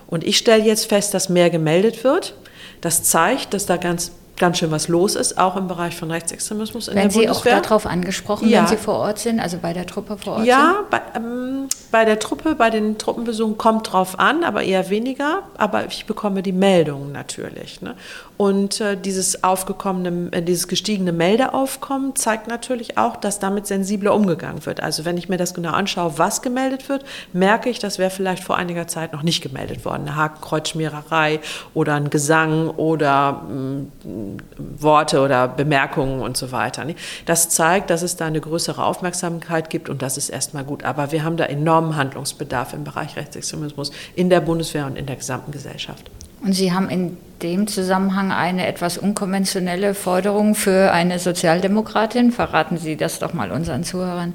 Und 0.08 0.24
ich 0.24 0.38
stelle 0.38 0.64
jetzt 0.64 0.88
fest, 0.88 1.14
dass 1.14 1.30
mehr 1.30 1.50
gemeldet 1.50 2.04
wird. 2.04 2.36
Das 2.82 3.04
zeigt, 3.04 3.54
dass 3.54 3.66
da 3.66 3.78
ganz 3.78 4.12
ganz 4.38 4.58
schön 4.58 4.72
was 4.72 4.88
los 4.88 5.16
ist, 5.16 5.38
auch 5.38 5.56
im 5.56 5.68
Bereich 5.68 5.96
von 5.96 6.10
Rechtsextremismus 6.10 6.88
in 6.88 6.96
Werden 6.96 7.10
der 7.10 7.12
Sie 7.12 7.28
Bundeswehr. 7.28 7.52
Sie 7.52 7.58
auch 7.60 7.62
darauf 7.62 7.86
angesprochen, 7.86 8.50
ja. 8.50 8.62
wenn 8.62 8.68
Sie 8.68 8.78
vor 8.78 8.96
Ort 8.96 9.20
sind, 9.20 9.40
also 9.40 9.58
bei 9.62 9.72
der 9.72 9.86
Truppe 9.86 10.18
vor 10.18 10.38
Ort 10.38 10.46
ja, 10.46 10.84
sind? 10.90 11.00
Ja, 11.00 11.02
ähm, 11.16 11.70
bei, 11.92 12.06
der 12.06 12.20
Truppe, 12.20 12.56
bei 12.56 12.70
den 12.70 12.98
Truppenbesuchen 12.98 13.58
kommt 13.58 13.92
drauf 13.92 14.20
an, 14.20 14.44
aber 14.44 14.64
eher 14.64 14.90
weniger. 14.90 15.44
Aber 15.58 15.86
ich 15.86 16.06
bekomme 16.06 16.42
die 16.42 16.52
Meldungen 16.52 17.12
natürlich. 17.12 17.82
Ne? 17.82 17.96
Und 18.42 18.82
äh, 18.82 18.98
dieses 18.98 19.44
aufgekommene, 19.44 20.32
äh, 20.32 20.42
dieses 20.42 20.68
gestiegene 20.68 21.12
Meldeaufkommen 21.12 22.16
zeigt 22.16 22.48
natürlich 22.48 22.98
auch, 22.98 23.16
dass 23.16 23.38
damit 23.38 23.68
sensibler 23.68 24.16
umgegangen 24.16 24.66
wird. 24.66 24.82
Also 24.82 25.06
wenn 25.06 25.16
ich 25.16 25.30
mir 25.30 25.38
das 25.38 25.54
genau 25.54 25.74
anschaue, 25.74 26.14
was 26.18 26.42
gemeldet 26.42 26.90
wird, 26.90 27.06
merke 27.34 27.70
ich, 27.70 27.78
das 27.78 28.00
wäre 28.00 28.10
vielleicht 28.10 28.44
vor 28.44 28.58
einiger 28.58 28.88
Zeit 28.88 29.14
noch 29.14 29.22
nicht 29.22 29.44
gemeldet 29.44 29.86
worden. 29.86 30.08
Eine 30.08 30.16
Hakenkreuzschmiererei 30.16 31.40
oder 31.76 31.94
ein 31.94 32.10
Gesang 32.10 32.70
oder 32.70 33.44
mh, 33.48 34.40
Worte 34.58 35.22
oder 35.22 35.48
Bemerkungen 35.48 36.22
und 36.22 36.36
so 36.36 36.52
weiter. 36.52 36.84
Ne? 36.84 36.96
Das 37.28 37.50
zeigt, 37.50 37.92
dass 37.92 38.02
es 38.02 38.16
da 38.16 38.26
eine 38.26 38.42
größere 38.42 38.84
Aufmerksamkeit 38.84 39.70
gibt 39.70 39.88
und 39.88 40.02
das 40.02 40.18
ist 40.18 40.30
erstmal 40.30 40.64
gut. 40.64 40.84
Aber 40.84 41.12
wir 41.12 41.24
haben 41.24 41.38
da 41.38 41.46
enormen 41.82 41.96
Handlungsbedarf 41.96 42.74
im 42.74 42.84
Bereich 42.84 43.16
Rechtsextremismus 43.16 43.92
in 44.16 44.30
der 44.30 44.42
Bundeswehr 44.42 44.86
und 44.86 44.98
in 44.98 45.06
der 45.06 45.16
gesamten 45.16 45.52
Gesellschaft. 45.52 46.10
Und 46.44 46.54
Sie 46.54 46.72
haben 46.72 46.90
in 46.90 47.18
dem 47.42 47.68
Zusammenhang 47.68 48.32
eine 48.32 48.68
etwas 48.68 48.98
unkonventionelle 48.98 49.94
Forderung 49.94 50.56
für 50.56 50.92
eine 50.92 51.20
Sozialdemokratin. 51.20 52.32
Verraten 52.32 52.78
Sie 52.78 52.96
das 52.96 53.20
doch 53.20 53.34
mal 53.34 53.52
unseren 53.52 53.84
Zuhörern. 53.84 54.34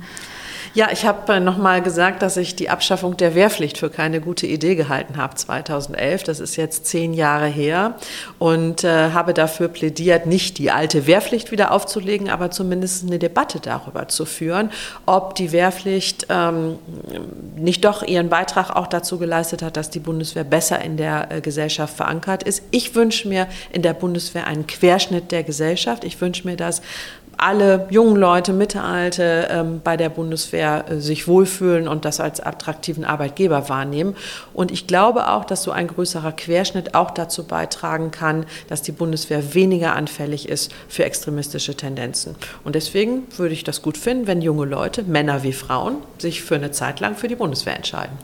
Ja, 0.76 0.90
ich 0.92 1.06
habe 1.06 1.32
äh, 1.32 1.40
nochmal 1.40 1.80
gesagt, 1.80 2.20
dass 2.20 2.36
ich 2.36 2.54
die 2.54 2.68
Abschaffung 2.68 3.16
der 3.16 3.34
Wehrpflicht 3.34 3.78
für 3.78 3.88
keine 3.88 4.20
gute 4.20 4.46
Idee 4.46 4.74
gehalten 4.74 5.16
habe 5.16 5.34
2011. 5.34 6.24
Das 6.24 6.38
ist 6.38 6.56
jetzt 6.56 6.84
zehn 6.84 7.14
Jahre 7.14 7.46
her 7.46 7.94
und 8.38 8.84
äh, 8.84 9.12
habe 9.12 9.32
dafür 9.32 9.68
plädiert, 9.68 10.26
nicht 10.26 10.58
die 10.58 10.70
alte 10.70 11.06
Wehrpflicht 11.06 11.50
wieder 11.50 11.72
aufzulegen, 11.72 12.28
aber 12.28 12.50
zumindest 12.50 13.06
eine 13.06 13.18
Debatte 13.18 13.58
darüber 13.58 14.08
zu 14.08 14.26
führen, 14.26 14.70
ob 15.06 15.34
die 15.34 15.50
Wehrpflicht 15.50 16.26
ähm, 16.28 16.78
nicht 17.56 17.86
doch 17.86 18.02
ihren 18.02 18.28
Beitrag 18.28 18.68
auch 18.76 18.86
dazu 18.86 19.16
geleistet 19.16 19.62
hat, 19.62 19.78
dass 19.78 19.88
die 19.88 20.00
Bundeswehr 20.00 20.44
besser 20.44 20.82
in 20.82 20.98
der 20.98 21.32
äh, 21.32 21.40
Gesellschaft 21.40 21.96
verankert 21.96 22.42
ist. 22.42 22.62
Ich 22.70 22.94
wünsche 22.94 23.28
mir 23.28 23.46
in 23.72 23.80
der 23.80 23.94
Bundeswehr 23.94 24.46
einen 24.46 24.66
Querschnitt 24.66 25.32
der 25.32 25.42
Gesellschaft. 25.42 26.04
Ich 26.04 26.20
wünsche 26.20 26.46
mir, 26.46 26.56
dass 26.58 26.82
alle 27.36 27.86
jungen 27.90 28.16
Leute, 28.16 28.52
Mittelalte 28.52 29.48
ähm, 29.50 29.80
bei 29.82 29.96
der 29.96 30.08
Bundeswehr 30.08 30.84
äh, 30.88 31.00
sich 31.00 31.28
wohlfühlen 31.28 31.88
und 31.88 32.04
das 32.04 32.20
als 32.20 32.40
attraktiven 32.40 33.04
Arbeitgeber 33.04 33.68
wahrnehmen. 33.68 34.16
Und 34.54 34.70
ich 34.70 34.86
glaube 34.86 35.28
auch, 35.28 35.44
dass 35.44 35.62
so 35.62 35.70
ein 35.70 35.88
größerer 35.88 36.32
Querschnitt 36.32 36.94
auch 36.94 37.10
dazu 37.10 37.44
beitragen 37.44 38.10
kann, 38.10 38.46
dass 38.68 38.82
die 38.82 38.92
Bundeswehr 38.92 39.54
weniger 39.54 39.94
anfällig 39.94 40.48
ist 40.48 40.72
für 40.88 41.04
extremistische 41.04 41.74
Tendenzen. 41.74 42.36
Und 42.64 42.74
deswegen 42.74 43.26
würde 43.36 43.54
ich 43.54 43.64
das 43.64 43.82
gut 43.82 43.98
finden, 43.98 44.26
wenn 44.26 44.42
junge 44.42 44.64
Leute, 44.64 45.02
Männer 45.02 45.42
wie 45.42 45.52
Frauen, 45.52 45.96
sich 46.18 46.42
für 46.42 46.54
eine 46.54 46.70
Zeit 46.70 47.00
lang 47.00 47.16
für 47.16 47.28
die 47.28 47.36
Bundeswehr 47.36 47.76
entscheiden. 47.76 48.16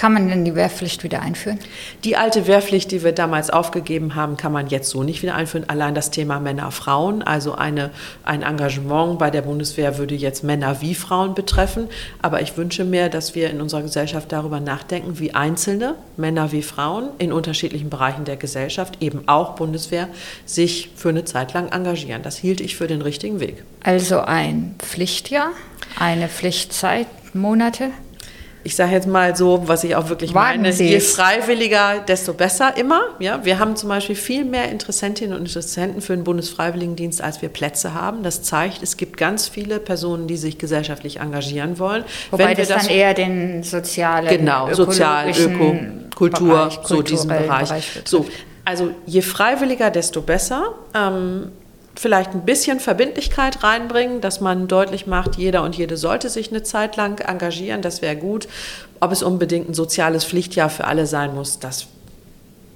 Kann 0.00 0.14
man 0.14 0.30
denn 0.30 0.46
die 0.46 0.54
Wehrpflicht 0.54 1.04
wieder 1.04 1.20
einführen? 1.20 1.58
Die 2.04 2.16
alte 2.16 2.46
Wehrpflicht, 2.46 2.90
die 2.90 3.04
wir 3.04 3.12
damals 3.12 3.50
aufgegeben 3.50 4.14
haben, 4.14 4.38
kann 4.38 4.50
man 4.50 4.68
jetzt 4.68 4.88
so 4.88 5.02
nicht 5.02 5.20
wieder 5.20 5.34
einführen. 5.34 5.68
Allein 5.68 5.94
das 5.94 6.10
Thema 6.10 6.40
Männer-Frauen, 6.40 7.22
also 7.22 7.54
eine, 7.54 7.90
ein 8.24 8.40
Engagement 8.40 9.18
bei 9.18 9.28
der 9.28 9.42
Bundeswehr 9.42 9.98
würde 9.98 10.14
jetzt 10.14 10.42
Männer 10.42 10.80
wie 10.80 10.94
Frauen 10.94 11.34
betreffen. 11.34 11.86
Aber 12.22 12.40
ich 12.40 12.56
wünsche 12.56 12.86
mir, 12.86 13.10
dass 13.10 13.34
wir 13.34 13.50
in 13.50 13.60
unserer 13.60 13.82
Gesellschaft 13.82 14.32
darüber 14.32 14.58
nachdenken, 14.58 15.18
wie 15.18 15.34
Einzelne, 15.34 15.96
Männer 16.16 16.50
wie 16.50 16.62
Frauen, 16.62 17.10
in 17.18 17.30
unterschiedlichen 17.30 17.90
Bereichen 17.90 18.24
der 18.24 18.38
Gesellschaft, 18.38 19.02
eben 19.02 19.28
auch 19.28 19.54
Bundeswehr, 19.54 20.08
sich 20.46 20.92
für 20.96 21.10
eine 21.10 21.26
Zeit 21.26 21.52
lang 21.52 21.72
engagieren. 21.72 22.22
Das 22.22 22.38
hielt 22.38 22.62
ich 22.62 22.74
für 22.74 22.86
den 22.86 23.02
richtigen 23.02 23.38
Weg. 23.38 23.64
Also 23.84 24.20
ein 24.20 24.76
Pflichtjahr, 24.78 25.50
eine 25.98 26.28
Pflichtzeit, 26.28 27.06
Monate? 27.34 27.90
Ich 28.62 28.76
sage 28.76 28.92
jetzt 28.92 29.06
mal 29.06 29.34
so, 29.36 29.62
was 29.66 29.84
ich 29.84 29.96
auch 29.96 30.08
wirklich 30.08 30.34
Warten 30.34 30.62
meine, 30.62 30.74
je 30.74 31.00
freiwilliger, 31.00 32.00
desto 32.06 32.34
besser 32.34 32.76
immer. 32.76 33.00
Ja, 33.18 33.44
wir 33.44 33.58
haben 33.58 33.74
zum 33.74 33.88
Beispiel 33.88 34.16
viel 34.16 34.44
mehr 34.44 34.70
Interessentinnen 34.70 35.34
und 35.34 35.46
Interessenten 35.46 36.02
für 36.02 36.14
den 36.14 36.24
Bundesfreiwilligendienst, 36.24 37.22
als 37.22 37.40
wir 37.40 37.48
Plätze 37.48 37.94
haben. 37.94 38.22
Das 38.22 38.42
zeigt, 38.42 38.82
es 38.82 38.96
gibt 38.98 39.16
ganz 39.16 39.48
viele 39.48 39.78
Personen, 39.78 40.26
die 40.26 40.36
sich 40.36 40.58
gesellschaftlich 40.58 41.20
engagieren 41.20 41.78
wollen. 41.78 42.04
Wobei 42.30 42.50
Wenn 42.50 42.58
wir 42.58 42.66
das, 42.66 42.86
dann 42.86 42.94
eher 42.94 43.14
den 43.14 43.62
sozialen, 43.62 44.28
genau, 44.28 44.72
sozial, 44.74 45.30
Öko, 45.30 45.76
Kultur, 46.14 46.48
Bereich, 46.48 46.78
so 46.84 47.02
diesen 47.02 47.28
Bereich. 47.28 47.70
betrifft. 47.70 48.08
so, 48.08 48.26
also 48.66 48.90
je 49.06 49.22
freiwilliger, 49.22 49.90
desto 49.90 50.20
besser. 50.20 50.74
Ähm, 50.94 51.50
vielleicht 51.96 52.32
ein 52.32 52.44
bisschen 52.44 52.80
Verbindlichkeit 52.80 53.62
reinbringen, 53.62 54.20
dass 54.20 54.40
man 54.40 54.68
deutlich 54.68 55.06
macht, 55.06 55.36
jeder 55.36 55.62
und 55.62 55.76
jede 55.76 55.96
sollte 55.96 56.28
sich 56.28 56.50
eine 56.50 56.62
Zeit 56.62 56.96
lang 56.96 57.20
engagieren, 57.20 57.82
das 57.82 58.00
wäre 58.02 58.16
gut. 58.16 58.48
Ob 59.00 59.12
es 59.12 59.22
unbedingt 59.22 59.68
ein 59.68 59.74
soziales 59.74 60.24
Pflichtjahr 60.24 60.70
für 60.70 60.84
alle 60.84 61.06
sein 61.06 61.34
muss, 61.34 61.58
das 61.58 61.86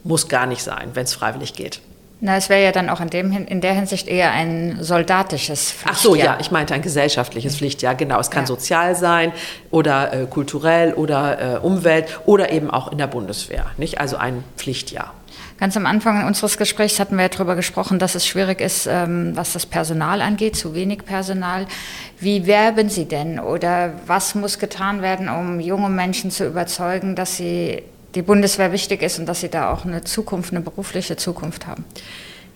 muss 0.03 0.29
gar 0.29 0.47
nicht 0.47 0.63
sein, 0.63 0.91
wenn 0.95 1.05
es 1.05 1.15
freiwillig 1.15 1.55
geht. 1.55 1.81
Na, 2.21 2.37
es 2.37 2.49
wäre 2.49 2.63
ja 2.63 2.73
dann 2.73 2.89
auch 2.89 3.01
in, 3.01 3.11
dem, 3.11 3.33
in 3.33 3.61
der 3.61 3.75
Hinsicht 3.75 4.07
eher 4.09 4.31
ein 4.31 4.79
soldatisches 4.81 5.73
Pflichtjahr. 5.73 5.93
Ach 5.95 5.99
so, 5.99 6.15
ja, 6.15 6.39
ich 6.41 6.51
meinte 6.51 6.73
ein 6.73 6.81
gesellschaftliches 6.81 7.57
Pflichtjahr, 7.57 7.95
genau. 7.95 8.19
Es 8.19 8.31
kann 8.31 8.45
Ja. 8.45 8.47
sozial 8.47 8.95
sein 8.97 9.33
oder 9.71 10.13
äh, 10.13 10.27
kulturell 10.27 10.95
oder 10.95 11.57
äh, 11.57 11.59
Umwelt 11.59 12.21
oder 12.25 12.51
eben 12.51 12.71
auch 12.71 12.91
in 12.93 12.99
der 12.99 13.09
Bundeswehr, 13.09 13.67
nicht? 13.77 14.01
Also 14.01 14.17
ein 14.17 14.43
Pflichtjahr. 14.57 15.13
Ganz 15.59 15.77
am 15.77 15.87
Anfang 15.87 16.27
unseres 16.27 16.59
Gesprächs 16.59 16.99
hatten 16.99 17.17
wir 17.17 17.23
ja 17.23 17.29
darüber 17.29 17.55
gesprochen, 17.55 17.99
dass 17.99 18.15
es 18.15 18.27
schwierig 18.27 18.61
ist, 18.61 18.87
ähm, 18.87 19.33
was 19.35 19.53
das 19.53 19.67
Personal 19.67 20.21
angeht, 20.21 20.57
zu 20.57 20.75
wenig 20.75 21.05
Personal. 21.05 21.67
Wie 22.19 22.47
werben 22.47 22.89
Sie 22.89 23.07
denn 23.07 23.39
oder 23.39 23.93
was 24.07 24.35
muss 24.35 24.59
getan 24.59 25.01
werden, 25.03 25.29
um 25.29 25.61
junge 25.61 25.89
Menschen 25.89 26.31
zu 26.31 26.47
überzeugen, 26.47 27.15
dass 27.15 27.37
sie 27.37 27.83
die 28.15 28.23
Bundeswehr 28.23 28.73
wichtig 28.73 29.03
ist 29.03 29.19
und 29.19 29.27
dass 29.27 29.41
sie 29.41 29.49
da 29.49 29.73
auch 29.73 29.85
eine 29.85 30.05
Zukunft, 30.05 30.53
eine 30.53 30.61
berufliche 30.61 31.17
Zukunft 31.17 31.67
haben? 31.67 31.85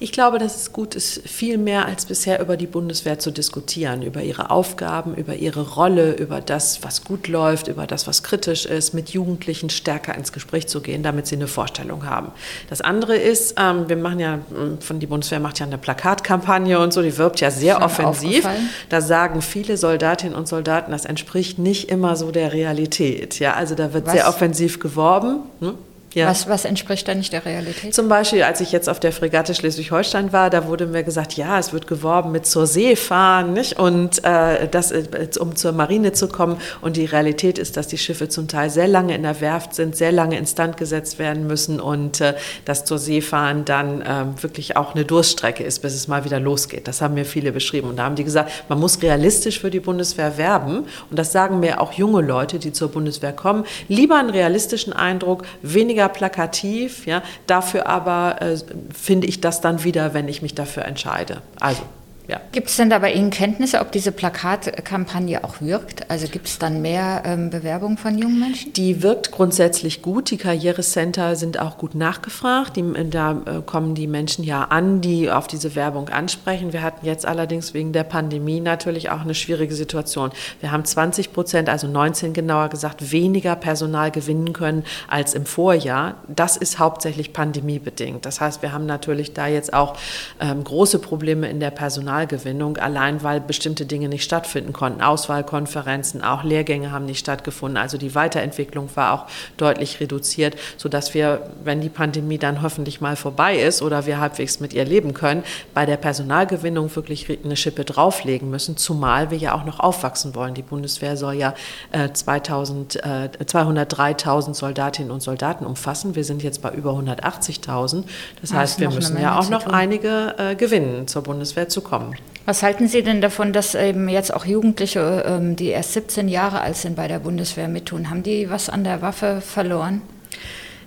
Ich 0.00 0.12
glaube, 0.12 0.38
dass 0.38 0.54
es 0.54 0.72
gut 0.72 0.94
ist, 0.94 1.28
viel 1.28 1.58
mehr 1.58 1.87
als 1.87 2.06
bisher 2.06 2.40
über 2.40 2.56
die 2.56 2.68
Bundeswehr 2.68 3.18
zu 3.18 3.32
diskutieren, 3.32 4.02
über 4.02 4.22
ihre 4.22 4.50
Aufgaben, 4.50 5.16
über 5.16 5.34
ihre 5.34 5.74
Rolle, 5.74 6.12
über 6.12 6.40
das, 6.40 6.84
was 6.84 7.02
gut 7.02 7.26
läuft, 7.26 7.66
über 7.66 7.84
das, 7.88 8.06
was 8.06 8.22
kritisch 8.22 8.64
ist, 8.64 8.94
mit 8.94 9.11
Jugendlichen 9.11 9.70
stärker 9.70 10.14
ins 10.14 10.32
Gespräch 10.32 10.68
zu 10.68 10.82
gehen, 10.82 11.02
damit 11.02 11.26
sie 11.26 11.34
eine 11.34 11.48
Vorstellung 11.48 12.06
haben. 12.06 12.30
Das 12.70 12.80
andere 12.80 13.16
ist, 13.16 13.56
ähm, 13.58 13.88
wir 13.88 13.96
machen 13.96 14.20
ja, 14.20 14.38
ähm, 14.56 14.80
von 14.80 15.00
die 15.00 15.06
Bundeswehr 15.06 15.40
macht 15.40 15.58
ja 15.58 15.66
eine 15.66 15.78
Plakatkampagne 15.78 16.78
und 16.78 16.92
so, 16.92 17.02
die 17.02 17.18
wirbt 17.18 17.40
ja 17.40 17.50
sehr 17.50 17.82
offensiv. 17.82 18.46
Da 18.90 19.00
sagen 19.00 19.42
viele 19.42 19.76
Soldatinnen 19.76 20.37
und 20.37 20.46
Soldaten, 20.46 20.92
das 20.92 21.06
entspricht 21.06 21.58
nicht 21.58 21.90
immer 21.90 22.14
so 22.14 22.30
der 22.30 22.52
Realität. 22.52 23.40
Ja, 23.40 23.54
also 23.54 23.74
da 23.74 23.92
wird 23.92 24.06
Was? 24.06 24.12
sehr 24.12 24.28
offensiv 24.28 24.78
geworben. 24.78 25.40
Hm? 25.58 25.74
Ja. 26.14 26.29
Was, 26.29 26.49
was 26.49 26.64
entspricht 26.64 27.07
da 27.07 27.14
nicht 27.14 27.33
der 27.33 27.44
Realität? 27.44 27.94
Zum 27.94 28.09
Beispiel, 28.09 28.42
als 28.42 28.61
ich 28.61 28.73
jetzt 28.73 28.88
auf 28.88 28.99
der 28.99 29.12
Fregatte 29.12 29.55
Schleswig-Holstein 29.55 30.33
war, 30.33 30.49
da 30.51 30.66
wurde 30.66 30.87
mir 30.87 31.03
gesagt, 31.03 31.35
ja, 31.35 31.59
es 31.59 31.73
wird 31.73 31.87
geworben 31.87 32.33
mit 32.33 32.47
zur 32.47 32.66
See 32.66 32.97
fahren, 32.97 33.53
nicht? 33.53 33.79
Und 33.79 34.25
äh, 34.25 34.68
das, 34.68 34.90
äh, 34.90 35.29
um 35.38 35.55
zur 35.55 35.73
Marine 35.73 36.12
zu 36.12 36.29
kommen. 36.29 36.57
Und 36.81 36.97
die 36.97 37.05
Realität 37.05 37.59
ist, 37.59 37.77
dass 37.77 37.88
die 37.88 37.99
Schiffe 37.99 38.29
zum 38.29 38.49
Teil 38.49 38.71
sehr 38.71 38.88
lange 38.88 39.14
in 39.14 39.23
der 39.23 39.40
Werft 39.40 39.75
sind, 39.75 39.97
sehr 39.97 40.12
lange 40.12 40.38
instand 40.38 40.77
gesetzt 40.77 41.18
werden 41.18 41.47
müssen 41.47 41.81
und 41.81 42.21
äh, 42.21 42.35
das 42.64 42.85
zur 42.85 42.99
See 42.99 43.21
fahren 43.21 43.64
dann 43.64 44.03
ähm, 44.07 44.42
wirklich 44.42 44.77
auch 44.77 44.94
eine 44.94 45.05
Durststrecke 45.05 45.62
ist, 45.62 45.81
bis 45.81 45.94
es 45.94 46.09
mal 46.09 46.25
wieder 46.25 46.40
losgeht. 46.40 46.88
Das 46.88 47.03
haben 47.03 47.14
mir 47.14 47.25
viele 47.25 47.53
beschrieben. 47.53 47.88
Und 47.88 47.97
da 47.97 48.05
haben 48.05 48.16
die 48.16 48.25
gesagt, 48.25 48.51
man 48.68 48.81
muss 48.81 49.03
realistisch 49.03 49.61
für 49.61 49.71
die 49.71 49.81
Bundeswehr 49.81 50.38
werben. 50.38 50.85
Und 51.11 51.18
das 51.18 51.33
sagen 51.33 51.61
mir 51.61 51.81
auch 51.81 51.92
junge 51.92 52.23
Leute, 52.23 52.59
die 52.59 52.73
zur 52.73 52.88
Bundeswehr 52.88 53.33
kommen. 53.33 53.64
Lieber 53.88 54.18
einen 54.18 54.31
realistischen 54.31 54.92
Eindruck, 54.92 55.44
weniger 55.62 55.97
plakativ, 56.06 57.06
ja, 57.06 57.22
dafür 57.48 57.88
aber 57.88 58.40
äh, 58.40 58.56
finde 58.94 59.26
ich 59.26 59.40
das 59.40 59.61
dann 59.61 59.82
wieder, 59.82 60.14
wenn 60.14 60.28
ich 60.28 60.42
mich 60.42 60.54
dafür 60.54 60.84
entscheide. 60.84 61.42
Also, 61.58 61.82
ja. 62.29 62.43
Gibt 62.53 62.69
es 62.69 62.77
denn 62.77 62.91
da 62.91 62.99
bei 62.99 63.11
Ihnen 63.11 63.31
Kenntnisse, 63.31 63.81
ob 63.81 63.91
diese 63.91 64.12
Plakatkampagne 64.12 65.45
auch 65.45 65.62
wirkt? 65.62 66.11
Also 66.11 66.29
gibt 66.29 66.47
es 66.47 66.59
dann 66.59 66.83
mehr 66.83 67.23
ähm, 67.25 67.49
Bewerbung 67.49 67.97
von 67.97 68.19
jungen 68.19 68.38
Menschen? 68.38 68.75
Die 68.75 69.03
wirkt 69.03 69.31
grundsätzlich 69.31 70.03
gut. 70.03 70.31
Die 70.31 70.37
Karrierecenter 70.37 71.37
sind 71.37 71.59
auch 71.59 71.79
gut 71.79 71.95
nachgefragt. 71.95 72.77
Die, 72.77 72.85
da 73.09 73.31
äh, 73.47 73.62
kommen 73.64 73.95
die 73.95 74.07
Menschen 74.07 74.45
ja 74.45 74.64
an, 74.64 75.01
die 75.01 75.31
auf 75.31 75.47
diese 75.47 75.75
Werbung 75.75 76.11
ansprechen. 76.11 76.75
Wir 76.75 76.83
hatten 76.83 77.07
jetzt 77.07 77.25
allerdings 77.25 77.73
wegen 77.73 77.95
der 77.95 78.05
Pandemie 78.05 78.61
natürlich 78.61 79.09
auch 79.09 79.23
eine 79.23 79.35
schwierige 79.35 79.75
Situation. 79.75 80.31
Wir 80.61 80.71
haben 80.71 80.85
20 80.85 81.33
Prozent, 81.33 81.71
also 81.71 81.87
19 81.87 82.35
genauer 82.35 82.69
gesagt, 82.69 83.11
weniger 83.11 83.57
Personal 83.57 84.11
gewinnen 84.11 84.53
können 84.53 84.85
als 85.09 85.33
im 85.33 85.47
Vorjahr. 85.47 86.17
Das 86.29 86.59
ist 86.59 86.79
hauptsächlich 86.79 87.33
pandemiebedingt. 87.33 88.27
Das 88.27 88.43
heißt, 88.43 88.61
wir 88.61 88.73
haben 88.73 88.85
natürlich 88.85 89.33
da 89.33 89.47
jetzt 89.47 89.73
auch 89.73 89.97
ähm, 90.41 90.62
große 90.62 90.99
Probleme 90.99 91.49
in 91.49 91.59
der 91.59 91.71
Personalgewinnung, 92.18 92.76
allein 92.78 93.22
weil 93.22 93.40
bestimmte 93.40 93.87
Dinge 93.87 94.09
nicht 94.09 94.24
stattfinden 94.24 94.72
konnten. 94.72 95.02
Auswahlkonferenzen, 95.02 96.22
auch 96.22 96.42
Lehrgänge 96.42 96.90
haben 96.90 97.04
nicht 97.04 97.20
stattgefunden. 97.20 97.76
Also 97.76 97.98
die 97.98 98.14
Weiterentwicklung 98.14 98.88
war 98.94 99.12
auch 99.12 99.26
deutlich 99.57 100.00
reduziert, 100.00 100.57
sodass 100.76 101.14
wir, 101.14 101.50
wenn 101.62 101.81
die 101.81 101.88
Pandemie 101.88 102.38
dann 102.38 102.62
hoffentlich 102.62 103.00
mal 103.00 103.16
vorbei 103.16 103.59
ist 103.59 103.83
oder 103.83 104.07
wir 104.07 104.18
halbwegs 104.18 104.61
mit 104.61 104.72
ihr 104.72 104.85
leben 104.85 105.14
können, 105.14 105.44
bei 105.74 105.87
der 105.87 105.96
Personalgewinnung 105.96 106.94
wirklich 106.96 107.28
eine 107.44 107.57
Schippe 107.57 107.85
drauflegen 107.85 108.50
müssen, 108.50 108.76
zumal 108.76 109.31
wir 109.31 109.38
ja 109.38 109.54
auch 109.54 109.64
noch 109.64 109.81
aufwachsen 109.81 110.35
wollen. 110.35 110.54
Die 110.54 110.62
Bundeswehr 110.62 111.16
soll 111.16 111.35
ja 111.35 111.54
äh, 111.92 112.11
2000, 112.12 112.96
äh, 112.96 113.28
203.000 113.44 114.54
Soldatinnen 114.54 115.11
und 115.11 115.22
Soldaten 115.22 115.64
umfassen. 115.64 116.14
Wir 116.14 116.24
sind 116.24 116.42
jetzt 116.42 116.62
bei 116.62 116.70
über 116.70 116.92
180.000. 116.92 118.04
Das 118.40 118.52
Ah, 118.52 118.57
heißt, 118.57 118.74
ist 118.74 118.81
wir 118.81 118.90
müssen 118.90 119.20
ja 119.20 119.38
auch 119.38 119.48
noch 119.50 119.66
einige 119.66 120.35
äh, 120.38 120.54
gewinnen, 120.54 121.07
zur 121.07 121.22
Bundeswehr 121.22 121.68
zu 121.68 121.81
kommen. 121.81 122.08
Was 122.48 122.62
halten 122.62 122.88
Sie 122.88 123.02
denn 123.02 123.20
davon, 123.20 123.52
dass 123.52 123.74
eben 123.74 124.08
jetzt 124.08 124.32
auch 124.32 124.46
Jugendliche, 124.46 125.22
ähm, 125.26 125.54
die 125.54 125.66
erst 125.66 125.92
17 125.92 126.28
Jahre 126.28 126.62
alt 126.62 126.76
sind, 126.76 126.96
bei 126.96 127.06
der 127.06 127.18
Bundeswehr 127.18 127.68
mittun? 127.68 128.08
Haben 128.08 128.22
die 128.22 128.48
was 128.48 128.70
an 128.70 128.84
der 128.84 129.02
Waffe 129.02 129.42
verloren? 129.42 130.00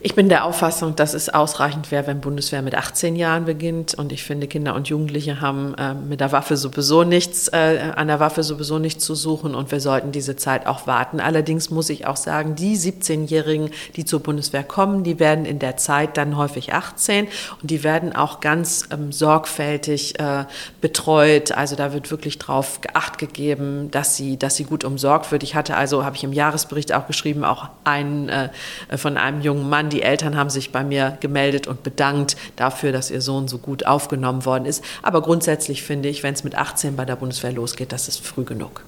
Ich 0.03 0.15
bin 0.15 0.29
der 0.29 0.45
Auffassung, 0.45 0.95
dass 0.95 1.13
es 1.13 1.29
ausreichend 1.29 1.91
wäre, 1.91 2.07
wenn 2.07 2.21
Bundeswehr 2.21 2.63
mit 2.63 2.73
18 2.73 3.15
Jahren 3.15 3.45
beginnt. 3.45 3.93
Und 3.93 4.11
ich 4.11 4.23
finde, 4.23 4.47
Kinder 4.47 4.73
und 4.73 4.87
Jugendliche 4.87 5.41
haben 5.41 5.75
äh, 5.75 5.93
mit 5.93 6.21
der 6.21 6.31
Waffe 6.31 6.57
sowieso 6.57 7.03
nichts, 7.03 7.49
äh, 7.49 7.91
an 7.95 8.07
der 8.07 8.19
Waffe 8.19 8.41
sowieso 8.41 8.79
nichts 8.79 9.05
zu 9.05 9.13
suchen. 9.13 9.53
Und 9.53 9.71
wir 9.71 9.79
sollten 9.79 10.11
diese 10.11 10.35
Zeit 10.35 10.65
auch 10.65 10.87
warten. 10.87 11.19
Allerdings 11.19 11.69
muss 11.69 11.91
ich 11.91 12.07
auch 12.07 12.15
sagen, 12.17 12.55
die 12.55 12.75
17-Jährigen, 12.75 13.69
die 13.95 14.03
zur 14.03 14.21
Bundeswehr 14.21 14.63
kommen, 14.63 15.03
die 15.03 15.19
werden 15.19 15.45
in 15.45 15.59
der 15.59 15.77
Zeit 15.77 16.17
dann 16.17 16.35
häufig 16.35 16.73
18 16.73 17.27
und 17.61 17.69
die 17.69 17.83
werden 17.83 18.15
auch 18.15 18.39
ganz 18.39 18.87
ähm, 18.89 19.11
sorgfältig 19.11 20.19
äh, 20.19 20.45
betreut. 20.81 21.51
Also 21.51 21.75
da 21.75 21.93
wird 21.93 22.09
wirklich 22.09 22.39
drauf 22.39 22.79
Acht 22.93 23.19
gegeben, 23.19 23.91
dass 23.91 24.15
sie, 24.17 24.37
dass 24.37 24.55
sie 24.55 24.63
gut 24.63 24.83
umsorgt 24.83 25.31
wird. 25.31 25.43
Ich 25.43 25.53
hatte 25.53 25.77
also, 25.77 26.03
habe 26.03 26.15
ich 26.15 26.23
im 26.23 26.33
Jahresbericht 26.33 26.91
auch 26.91 27.05
geschrieben, 27.05 27.45
auch 27.45 27.69
einen 27.83 28.29
äh, 28.29 28.49
von 28.95 29.17
einem 29.17 29.41
jungen 29.41 29.69
Mann, 29.69 29.90
die 29.91 30.01
Eltern 30.01 30.35
haben 30.35 30.49
sich 30.49 30.71
bei 30.71 30.83
mir 30.83 31.17
gemeldet 31.19 31.67
und 31.67 31.83
bedankt 31.83 32.35
dafür, 32.55 32.91
dass 32.91 33.11
ihr 33.11 33.21
Sohn 33.21 33.47
so 33.47 33.57
gut 33.59 33.85
aufgenommen 33.85 34.45
worden 34.45 34.65
ist. 34.65 34.83
Aber 35.03 35.21
grundsätzlich 35.21 35.83
finde 35.83 36.09
ich, 36.09 36.23
wenn 36.23 36.33
es 36.33 36.43
mit 36.43 36.55
18 36.55 36.95
bei 36.95 37.05
der 37.05 37.15
Bundeswehr 37.15 37.51
losgeht, 37.51 37.91
das 37.91 38.07
ist 38.07 38.25
früh 38.25 38.43
genug. 38.43 38.83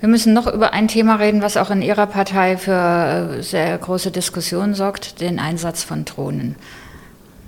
Wir 0.00 0.08
müssen 0.08 0.32
noch 0.32 0.46
über 0.46 0.72
ein 0.72 0.86
Thema 0.86 1.16
reden, 1.16 1.42
was 1.42 1.56
auch 1.56 1.70
in 1.70 1.82
Ihrer 1.82 2.06
Partei 2.06 2.56
für 2.56 3.38
äh, 3.38 3.42
sehr 3.42 3.76
große 3.76 4.12
Diskussionen 4.12 4.74
sorgt, 4.74 5.20
den 5.20 5.40
Einsatz 5.40 5.82
von 5.82 6.04
Drohnen. 6.04 6.54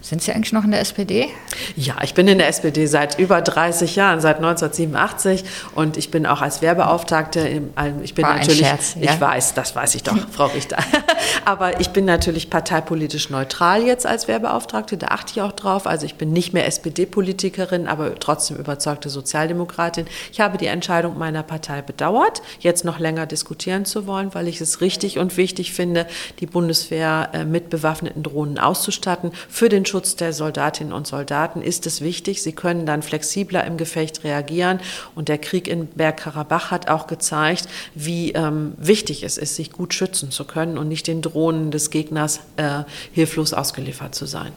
Sind 0.02 0.22
Sie 0.22 0.32
eigentlich 0.32 0.52
noch 0.52 0.64
in 0.64 0.70
der 0.70 0.80
SPD? 0.80 1.28
Ja, 1.76 1.96
ich 2.02 2.14
bin 2.14 2.26
in 2.26 2.38
der 2.38 2.48
SPD 2.48 2.86
seit 2.86 3.18
über 3.18 3.42
30 3.42 3.96
Jahren, 3.96 4.20
seit 4.20 4.36
1987 4.36 5.44
und 5.74 5.96
ich 5.96 6.10
bin 6.10 6.26
auch 6.26 6.40
als 6.40 6.62
Wehrbeauftragte. 6.62 7.62
Ich 8.02 8.14
bin 8.14 8.24
War 8.24 8.36
natürlich, 8.36 8.60
Scherz, 8.60 8.96
ja? 8.98 9.12
ich 9.12 9.20
weiß, 9.20 9.54
das 9.54 9.76
weiß 9.76 9.94
ich 9.94 10.02
doch, 10.02 10.16
Frau 10.32 10.46
Richter. 10.46 10.78
Aber 11.44 11.80
ich 11.80 11.90
bin 11.90 12.06
natürlich 12.06 12.48
parteipolitisch 12.48 13.30
neutral 13.30 13.82
jetzt 13.82 14.06
als 14.06 14.26
Wehrbeauftragte. 14.26 14.96
Da 14.96 15.08
achte 15.08 15.32
ich 15.32 15.42
auch 15.42 15.52
drauf. 15.52 15.86
Also 15.86 16.06
ich 16.06 16.14
bin 16.14 16.32
nicht 16.32 16.52
mehr 16.52 16.66
SPD-Politikerin, 16.66 17.86
aber 17.86 18.14
trotzdem 18.18 18.56
überzeugte 18.56 19.08
Sozialdemokratin. 19.08 20.06
Ich 20.32 20.40
habe 20.40 20.58
die 20.58 20.66
Entscheidung 20.66 21.18
meiner 21.18 21.42
Partei 21.42 21.82
bedauert, 21.82 22.42
jetzt 22.60 22.84
noch 22.84 22.98
länger 22.98 23.26
diskutieren 23.26 23.84
zu 23.84 24.06
wollen, 24.06 24.34
weil 24.34 24.48
ich 24.48 24.60
es 24.60 24.80
richtig 24.80 25.18
und 25.18 25.36
wichtig 25.36 25.72
finde, 25.72 26.06
die 26.40 26.46
Bundeswehr 26.46 27.30
äh, 27.32 27.44
mit 27.44 27.70
bewaffneten 27.70 28.22
Drohnen 28.22 28.58
auszustatten 28.58 29.32
für 29.48 29.68
den 29.68 29.84
Schutz 29.90 30.14
der 30.14 30.32
Soldatinnen 30.32 30.92
und 30.92 31.06
Soldaten 31.06 31.62
ist 31.62 31.84
es 31.86 32.00
wichtig. 32.00 32.42
Sie 32.42 32.52
können 32.52 32.86
dann 32.86 33.02
flexibler 33.02 33.64
im 33.64 33.76
Gefecht 33.76 34.24
reagieren. 34.24 34.80
Und 35.14 35.28
der 35.28 35.38
Krieg 35.38 35.66
in 35.66 35.86
Bergkarabach 35.86 36.70
hat 36.70 36.88
auch 36.88 37.08
gezeigt, 37.08 37.68
wie 37.94 38.32
ähm, 38.32 38.74
wichtig 38.76 39.24
es 39.24 39.36
ist, 39.36 39.56
sich 39.56 39.72
gut 39.72 39.92
schützen 39.92 40.30
zu 40.30 40.44
können 40.44 40.78
und 40.78 40.88
nicht 40.88 41.06
den 41.08 41.22
Drohnen 41.22 41.70
des 41.70 41.90
Gegners 41.90 42.40
äh, 42.56 42.84
hilflos 43.12 43.52
ausgeliefert 43.52 44.14
zu 44.14 44.26
sein. 44.26 44.52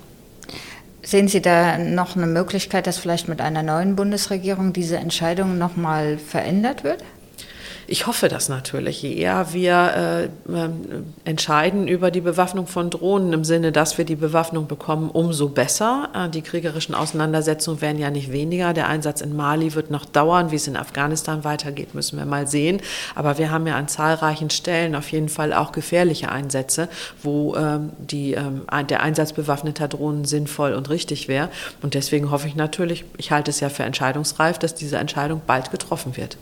Sehen 1.02 1.28
Sie 1.28 1.42
da 1.42 1.78
noch 1.78 2.16
eine 2.16 2.28
Möglichkeit, 2.28 2.88
dass 2.88 2.98
vielleicht 2.98 3.28
mit 3.28 3.42
einer 3.42 3.64
neuen 3.64 3.96
Bundesregierung 3.96 4.72
diese 4.72 4.98
Entscheidung 4.98 5.58
noch 5.58 5.76
mal 5.76 6.18
verändert 6.18 6.84
wird? 6.84 7.04
Ich 7.88 8.08
hoffe 8.08 8.30
das 8.30 8.50
natürlich. 8.50 9.02
Je 9.02 9.14
eher 9.14 9.52
wir 9.54 10.30
äh, 10.48 10.54
äh, 10.54 10.70
entscheiden 11.26 11.88
über 11.88 12.12
die 12.12 12.22
Bewaffnung 12.22 12.68
von 12.68 12.90
Drohnen 12.90 13.34
im 13.34 13.44
Sinne, 13.44 13.72
dass 13.72 13.98
wir 13.98 14.06
die 14.06 14.16
Bewaffnung 14.16 14.68
bekommen, 14.68 15.10
umso 15.10 15.50
besser. 15.50 16.10
Äh, 16.14 16.30
die 16.30 16.42
kriegerischen 16.42 16.96
Auseinandersetzungen 16.96 17.82
werden 17.82 18.00
ja 18.00 18.10
nicht 18.10 18.32
weniger. 18.32 18.74
Der 18.74 18.88
Einsatz 18.88 19.22
in 19.22 19.36
Mali 19.36 19.76
wird 19.76 19.92
noch 19.92 20.06
dauern. 20.06 20.52
Wie 20.52 20.56
es 20.56 20.68
in 20.68 20.78
Afghanistan 20.78 21.44
weitergeht, 21.44 21.94
müssen 21.94 22.18
wir 22.18 22.26
mal 22.26 22.48
sehen. 22.48 22.82
Aber 23.16 23.38
wir 23.38 23.52
haben 23.52 23.68
ja 23.68 23.76
an 23.76 23.88
zahlreichen 23.88 24.50
Stellen 24.50 24.96
auf 24.96 25.12
jeden 25.12 25.30
Fall 25.30 25.54
auch 25.54 25.74
gefährliche 25.74 26.32
Einsätze, 26.32 26.88
wo 27.22 27.56
ähm, 27.56 27.92
die, 27.98 28.34
ähm, 28.34 28.62
der 28.90 29.04
Einsatz 29.04 29.34
bewaffneter 29.34 29.90
Drohnen 29.90 30.24
sinnvoll 30.24 30.74
und 30.74 30.90
richtig 30.90 31.28
wäre. 31.28 31.50
Und 31.82 31.96
deswegen 31.96 32.32
hoffe 32.32 32.48
ich 32.48 32.56
natürlich, 32.56 33.04
ich 33.18 33.32
halte 33.32 33.52
es 33.52 33.60
ja 33.60 33.70
für 33.70 33.84
entscheidungsreif, 33.84 34.58
dass 34.58 34.74
diese 34.74 34.98
Entscheidung 34.98 35.42
bald 35.46 35.72
getroffen 35.72 36.16
wird. 36.16 36.38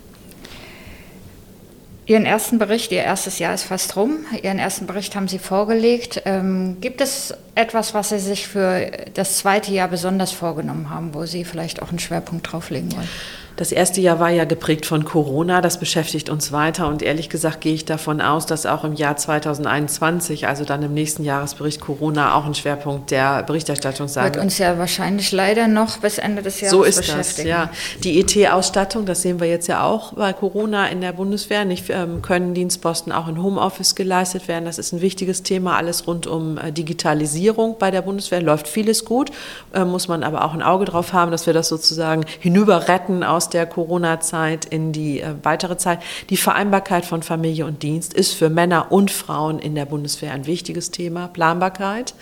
Ihren 2.12 2.26
ersten 2.26 2.60
Bericht, 2.60 2.92
Ihr 2.92 3.04
erstes 3.04 3.40
Jahr 3.40 3.54
ist 3.54 3.64
fast 3.64 3.96
rum, 3.96 4.18
Ihren 4.44 4.60
ersten 4.60 4.86
Bericht 4.86 5.16
haben 5.16 5.30
Sie 5.30 5.40
vorgelegt. 5.40 6.24
Ähm, 6.26 6.76
gibt 6.82 7.00
es 7.00 7.34
etwas, 7.56 7.94
was 7.94 8.10
Sie 8.10 8.20
sich 8.20 8.50
für 8.50 8.92
das 9.14 9.38
zweite 9.38 9.72
Jahr 9.72 9.88
besonders 9.88 10.34
vorgenommen 10.34 10.90
haben, 10.90 11.14
wo 11.14 11.26
Sie 11.26 11.46
vielleicht 11.46 11.82
auch 11.82 11.88
einen 11.88 12.00
Schwerpunkt 12.00 12.52
drauflegen 12.52 12.92
wollen? 12.92 13.08
Das 13.56 13.72
erste 13.72 14.02
Jahr 14.02 14.20
war 14.20 14.30
ja 14.30 14.46
geprägt 14.46 14.86
von 14.86 15.06
Corona, 15.06 15.62
das 15.62 15.80
beschäftigt 15.80 16.30
uns 16.30 16.52
weiter 16.52 16.88
und 16.88 17.02
ehrlich 17.02 17.30
gesagt 17.30 17.62
gehe 17.62 17.74
ich 17.74 17.86
davon 17.86 18.22
aus, 18.22 18.46
dass 18.46 18.66
auch 18.66 18.84
im 18.84 18.94
Jahr 18.94 19.18
2021, 19.18 20.48
also 20.48 20.66
dann 20.66 20.82
im 20.84 20.94
nächsten 20.94 21.24
Jahresbericht 21.24 21.82
Corona, 21.82 22.36
auch 22.36 22.46
ein 22.46 22.54
Schwerpunkt 22.54 23.12
der 23.12 23.44
Berichterstattung 23.44 24.08
sein 24.08 24.26
wird. 24.26 24.36
Wird 24.36 24.46
uns 24.46 24.58
ja 24.58 24.78
wahrscheinlich 24.78 25.32
leider 25.32 25.68
noch 25.68 25.98
bis 25.98 26.18
Ende 26.18 26.42
des 26.42 26.62
Jahres 26.62 26.72
so 26.72 26.84
ist 26.84 26.98
beschäftigen. 26.98 27.50
Das, 27.50 27.70
ja. 27.70 27.70
Die 28.04 28.20
ET-Ausstattung, 28.20 29.06
das 29.06 29.22
sehen 29.22 29.40
wir 29.40 29.48
jetzt 29.48 29.68
ja 29.68 29.84
auch 29.84 30.14
bei 30.14 30.34
Corona 30.34 30.88
in 30.88 31.02
der 31.02 31.14
Bundeswehr, 31.14 31.66
nicht 31.66 31.90
ähm, 31.90 32.22
können 32.22 32.54
Dienstposten 32.54 33.12
auch 33.12 33.28
in 33.28 33.42
Homeoffice 33.42 33.96
geleistet 33.96 34.48
werden. 34.48 34.66
Das 34.66 34.78
ist 34.78 34.92
ein 34.92 35.02
wichtiges 35.02 35.44
Thema, 35.44 35.78
alles 35.78 36.08
rund 36.08 36.28
um 36.28 36.58
äh, 36.58 36.72
Digitalisierung 36.72 37.76
bei 37.80 37.92
der 37.92 38.02
Bundeswehr 38.02 38.42
läuft 38.42 38.68
vieles 38.68 39.06
gut, 39.06 39.32
äh, 39.74 39.86
muss 39.86 40.08
man 40.08 40.24
aber 40.24 40.46
auch 40.46 40.54
ein 40.54 40.62
Auge 40.62 40.86
drauf 40.86 41.14
haben, 41.14 41.32
dass 41.32 41.46
wir 41.46 41.54
das 41.54 41.68
sozusagen 41.68 42.26
hinüber 42.40 42.88
retten 42.88 43.24
aus 43.42 43.50
der 43.50 43.66
Corona-Zeit 43.66 44.66
in 44.66 44.92
die 44.92 45.20
äh, 45.20 45.34
weitere 45.42 45.76
Zeit. 45.76 46.00
Die 46.30 46.38
Vereinbarkeit 46.38 47.08
von 47.08 47.24
Familie 47.24 47.66
und 47.66 47.82
Dienst 47.82 48.14
ist 48.14 48.36
für 48.36 48.52
Männer 48.52 48.92
und 48.92 49.10
Frauen 49.10 49.58
in 49.58 49.74
der 49.74 49.86
Bundeswehr 49.86 50.32
ein 50.32 50.46
wichtiges 50.46 50.92
Thema. 50.92 51.28
Planbarkeit. 51.28 52.14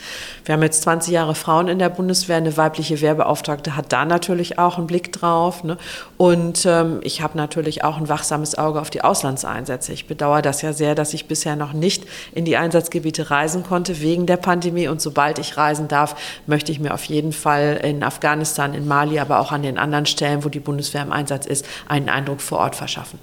Wir 0.45 0.53
haben 0.53 0.63
jetzt 0.63 0.83
20 0.83 1.11
Jahre 1.11 1.35
Frauen 1.35 1.67
in 1.67 1.77
der 1.77 1.89
Bundeswehr. 1.89 2.37
Eine 2.37 2.55
weibliche 2.55 3.01
Wehrbeauftragte 3.01 3.75
hat 3.75 3.91
da 3.91 4.05
natürlich 4.05 4.57
auch 4.59 4.77
einen 4.77 4.87
Blick 4.87 5.11
drauf. 5.11 5.65
Ne? 5.65 5.77
Und 6.15 6.65
ähm, 6.65 7.01
ich 7.03 7.21
habe 7.21 7.37
natürlich 7.37 7.83
auch 7.83 7.97
ein 7.97 8.07
wachsames 8.07 8.57
Auge 8.57 8.79
auf 8.79 8.89
die 8.89 9.01
Auslandseinsätze. 9.01 9.91
Ich 9.91 10.07
bedauere 10.07 10.41
das 10.41 10.61
ja 10.61 10.71
sehr, 10.71 10.95
dass 10.95 11.13
ich 11.13 11.27
bisher 11.27 11.57
noch 11.57 11.73
nicht 11.73 12.05
in 12.31 12.45
die 12.45 12.55
Einsatzgebiete 12.55 13.29
reisen 13.29 13.63
konnte 13.63 13.99
wegen 13.99 14.25
der 14.25 14.37
Pandemie. 14.37 14.87
Und 14.87 15.01
sobald 15.01 15.37
ich 15.37 15.57
reisen 15.57 15.89
darf, 15.89 16.15
möchte 16.47 16.71
ich 16.71 16.79
mir 16.79 16.93
auf 16.93 17.03
jeden 17.03 17.33
Fall 17.33 17.81
in 17.83 18.03
Afghanistan, 18.03 18.73
in 18.73 18.87
Mali, 18.87 19.19
aber 19.19 19.41
auch 19.41 19.51
an 19.51 19.63
den 19.63 19.77
anderen 19.77 20.05
Stellen, 20.05 20.45
wo 20.45 20.49
die 20.49 20.61
Bundeswehr 20.61 21.08
im 21.09 21.13
Einsatz 21.13 21.45
ist, 21.45 21.65
einen 21.87 22.09
Eindruck 22.09 22.41
vor 22.41 22.59
Ort 22.59 22.75
verschaffen. 22.75 23.19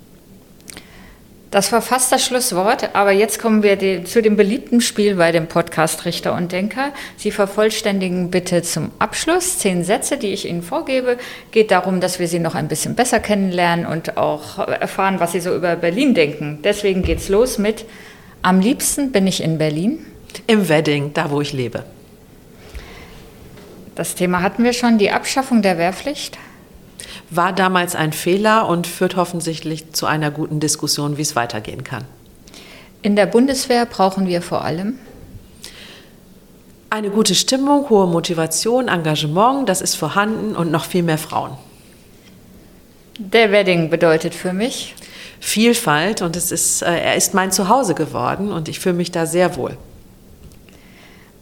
Das 1.53 1.71
war 1.71 1.81
fast 1.81 2.11
das 2.11 2.27
Schlusswort, 2.27 2.95
aber 2.95 3.13
jetzt 3.13 3.39
kommen 3.39 3.63
wir 3.63 3.77
die, 3.77 4.03
zu 4.03 4.21
dem 4.21 4.37
beliebten 4.37 4.81
Spiel 4.81 5.15
bei 5.15 5.31
dem 5.31 5.47
Podcast 5.47 6.05
Richter 6.05 6.35
und 6.35 6.51
Denker. 6.51 6.93
Sie 7.17 7.31
vervollständigen 7.31 8.31
bitte 8.31 8.63
zum 8.63 8.91
Abschluss 8.99 9.61
zehn 9.61 9.85
Sätze, 9.85 10.17
die 10.17 10.33
ich 10.33 10.49
Ihnen 10.49 10.63
vorgebe. 10.63 11.19
Geht 11.53 11.71
darum, 11.71 12.01
dass 12.01 12.19
wir 12.19 12.27
Sie 12.27 12.41
noch 12.41 12.57
ein 12.57 12.67
bisschen 12.67 12.97
besser 12.97 13.21
kennenlernen 13.21 13.87
und 13.87 14.17
auch 14.17 14.59
erfahren, 14.59 15.21
was 15.21 15.33
Sie 15.33 15.41
so 15.41 15.55
über 15.55 15.77
Berlin 15.77 16.15
denken. 16.15 16.59
Deswegen 16.65 17.03
geht's 17.03 17.29
los 17.29 17.59
mit 17.59 17.85
Am 18.43 18.61
liebsten 18.61 19.13
bin 19.13 19.27
ich 19.27 19.43
in 19.43 19.57
Berlin. 19.57 20.05
Im 20.49 20.69
Wedding, 20.69 21.13
da 21.15 21.31
wo 21.31 21.41
ich 21.41 21.53
lebe. 21.53 21.85
Das 23.95 24.15
Thema 24.15 24.43
hatten 24.43 24.63
wir 24.63 24.73
schon, 24.73 24.99
die 24.99 25.11
Abschaffung 25.11 25.63
der 25.63 25.79
Wehrpflicht 25.79 26.37
war 27.31 27.53
damals 27.53 27.95
ein 27.95 28.13
Fehler 28.13 28.69
und 28.69 28.87
führt 28.87 29.17
offensichtlich 29.17 29.93
zu 29.93 30.07
einer 30.07 30.31
guten 30.31 30.61
Diskussion, 30.61 31.17
wie 31.17 31.23
es 31.23 31.37
weitergehen 31.37 31.85
kann. 31.85 32.05
In 33.03 33.17
der 33.17 33.27
Bundeswehr 33.27 33.87
brauchen 33.87 34.27
wir 34.27 34.43
vor 34.43 34.65
allem 34.65 34.99
eine 36.91 37.11
gute 37.11 37.35
Stimmung, 37.35 37.91
hohe 37.91 38.07
Motivation, 38.07 38.89
Engagement, 38.89 39.69
das 39.69 39.81
ist 39.81 39.97
vorhanden 39.97 40.55
und 40.55 40.71
noch 40.71 40.85
viel 40.85 41.03
mehr 41.03 41.19
Frauen. 41.19 41.57
Der 43.19 43.51
Wedding 43.51 43.91
bedeutet 43.91 44.35
für 44.35 44.53
mich 44.53 44.95
Vielfalt 45.41 46.23
und 46.23 46.37
es 46.37 46.51
ist, 46.51 46.83
äh, 46.83 46.99
er 46.99 47.17
ist 47.17 47.35
mein 47.35 47.53
Zuhause 47.53 47.95
geworden 47.95 48.53
und 48.53 48.69
ich 48.69 48.81
fühle 48.81 48.95
mich 48.95 49.11
da 49.11 49.27
sehr 49.27 49.57
wohl. 49.57 49.77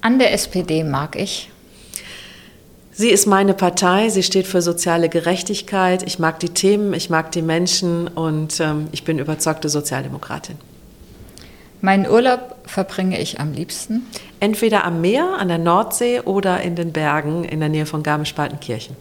An 0.00 0.18
der 0.18 0.32
SPD 0.32 0.84
mag 0.84 1.16
ich 1.16 1.50
Sie 2.96 3.10
ist 3.10 3.26
meine 3.26 3.54
Partei, 3.54 4.08
sie 4.08 4.22
steht 4.22 4.46
für 4.46 4.62
soziale 4.62 5.08
Gerechtigkeit. 5.08 6.04
Ich 6.04 6.20
mag 6.20 6.38
die 6.38 6.50
Themen, 6.50 6.94
ich 6.94 7.10
mag 7.10 7.32
die 7.32 7.42
Menschen 7.42 8.06
und 8.06 8.60
ähm, 8.60 8.86
ich 8.92 9.02
bin 9.02 9.18
überzeugte 9.18 9.68
Sozialdemokratin. 9.68 10.56
Meinen 11.80 12.08
Urlaub 12.08 12.54
verbringe 12.66 13.20
ich 13.20 13.40
am 13.40 13.52
liebsten? 13.52 14.06
Entweder 14.38 14.84
am 14.84 15.00
Meer, 15.00 15.38
an 15.40 15.48
der 15.48 15.58
Nordsee 15.58 16.20
oder 16.20 16.60
in 16.60 16.76
den 16.76 16.92
Bergen 16.92 17.42
in 17.42 17.58
der 17.58 17.68
Nähe 17.68 17.84
von 17.84 18.04
Garmisch-Partenkirchen. 18.04 18.94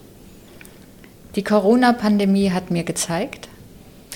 Die 1.36 1.44
Corona-Pandemie 1.44 2.50
hat 2.50 2.72
mir 2.72 2.84
gezeigt, 2.84 3.48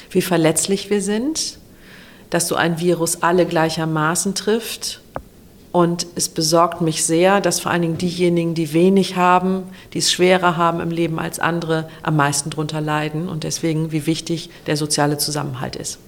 wie 0.10 0.24
verletzlich 0.24 0.90
wir 0.90 1.04
sind, 1.04 1.60
dass 2.32 2.48
so 2.48 2.56
ein 2.56 2.80
Virus 2.80 3.22
alle 3.22 3.46
gleichermaßen 3.46 4.34
trifft 4.34 5.02
und 5.78 6.08
es 6.16 6.28
besorgt 6.28 6.82
mich 6.82 7.06
sehr, 7.06 7.40
dass 7.40 7.60
vor 7.60 7.72
allen 7.72 7.84
Dingen 7.84 7.98
diejenigen, 8.00 8.56
die 8.56 8.74
wenig 8.74 9.16
haben, 9.16 9.62
die 9.94 10.00
es 10.00 10.12
schwerer 10.12 10.58
haben 10.58 10.80
im 10.80 10.90
Leben 10.90 11.20
als 11.20 11.38
andere, 11.38 11.88
am 12.02 12.16
meisten 12.16 12.50
darunter 12.50 12.82
leiden. 12.82 13.30
Und 13.30 13.44
deswegen, 13.44 13.92
wie 13.92 14.08
wichtig 14.08 14.50
der 14.66 14.76
soziale 14.76 15.20
Zusammenhalt 15.20 15.76
ist. 15.76 16.00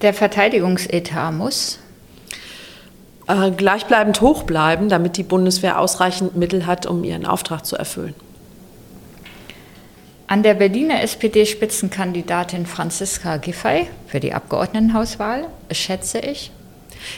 Der 0.00 0.14
Verteidigungsetat 0.14 1.34
muss 1.34 1.78
äh, 3.26 3.50
gleichbleibend 3.50 4.22
hoch 4.22 4.44
bleiben, 4.44 4.88
damit 4.88 5.18
die 5.18 5.24
Bundeswehr 5.24 5.78
ausreichend 5.78 6.34
Mittel 6.34 6.64
hat, 6.64 6.86
um 6.86 7.04
ihren 7.04 7.26
Auftrag 7.26 7.66
zu 7.66 7.76
erfüllen. 7.76 8.14
An 10.26 10.42
der 10.42 10.54
Berliner 10.54 11.02
SPD-Spitzenkandidatin 11.02 12.64
Franziska 12.64 13.36
Giffey 13.36 13.88
für 14.06 14.20
die 14.20 14.32
Abgeordnetenhauswahl 14.32 15.48
schätze 15.70 16.20
ich, 16.20 16.50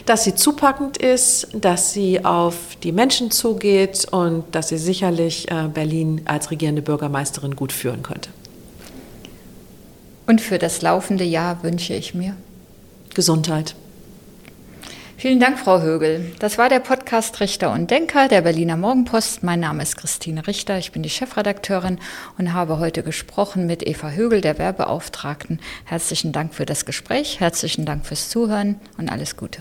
dass 0.07 0.25
sie 0.25 0.35
zupackend 0.35 0.97
ist, 0.97 1.49
dass 1.53 1.93
sie 1.93 2.25
auf 2.25 2.77
die 2.83 2.93
Menschen 2.93 3.31
zugeht 3.31 4.07
und 4.11 4.45
dass 4.55 4.69
sie 4.69 4.79
sicherlich 4.79 5.51
äh, 5.51 5.69
Berlin 5.73 6.23
als 6.25 6.51
regierende 6.51 6.83
Bürgermeisterin 6.83 7.57
gut 7.57 7.73
führen 7.73 8.03
könnte. 8.03 8.31
Und 10.27 10.41
für 10.41 10.59
das 10.59 10.83
laufende 10.83 11.25
Jahr 11.25 11.63
wünsche 11.63 11.95
ich 11.95 12.15
mir 12.15 12.37
Gesundheit. 13.15 13.75
Vielen 15.21 15.39
Dank, 15.39 15.59
Frau 15.59 15.83
Högel. 15.83 16.33
Das 16.39 16.57
war 16.57 16.71
der 16.71 16.81
Podcast 16.81 17.41
Richter 17.41 17.73
und 17.73 17.91
Denker 17.91 18.27
der 18.29 18.41
Berliner 18.41 18.79
Morgenpost. 18.79 19.43
Mein 19.43 19.61
Name 19.61 19.83
ist 19.83 19.99
Christine 19.99 20.47
Richter, 20.47 20.79
ich 20.79 20.93
bin 20.93 21.03
die 21.03 21.11
Chefredakteurin 21.11 21.99
und 22.39 22.55
habe 22.55 22.79
heute 22.79 23.03
gesprochen 23.03 23.67
mit 23.67 23.87
Eva 23.87 24.13
Högel, 24.13 24.41
der 24.41 24.57
Werbeauftragten. 24.57 25.61
Herzlichen 25.85 26.33
Dank 26.33 26.55
für 26.55 26.65
das 26.65 26.87
Gespräch, 26.87 27.39
herzlichen 27.39 27.85
Dank 27.85 28.07
fürs 28.07 28.31
Zuhören 28.31 28.77
und 28.97 29.11
alles 29.11 29.37
Gute. 29.37 29.61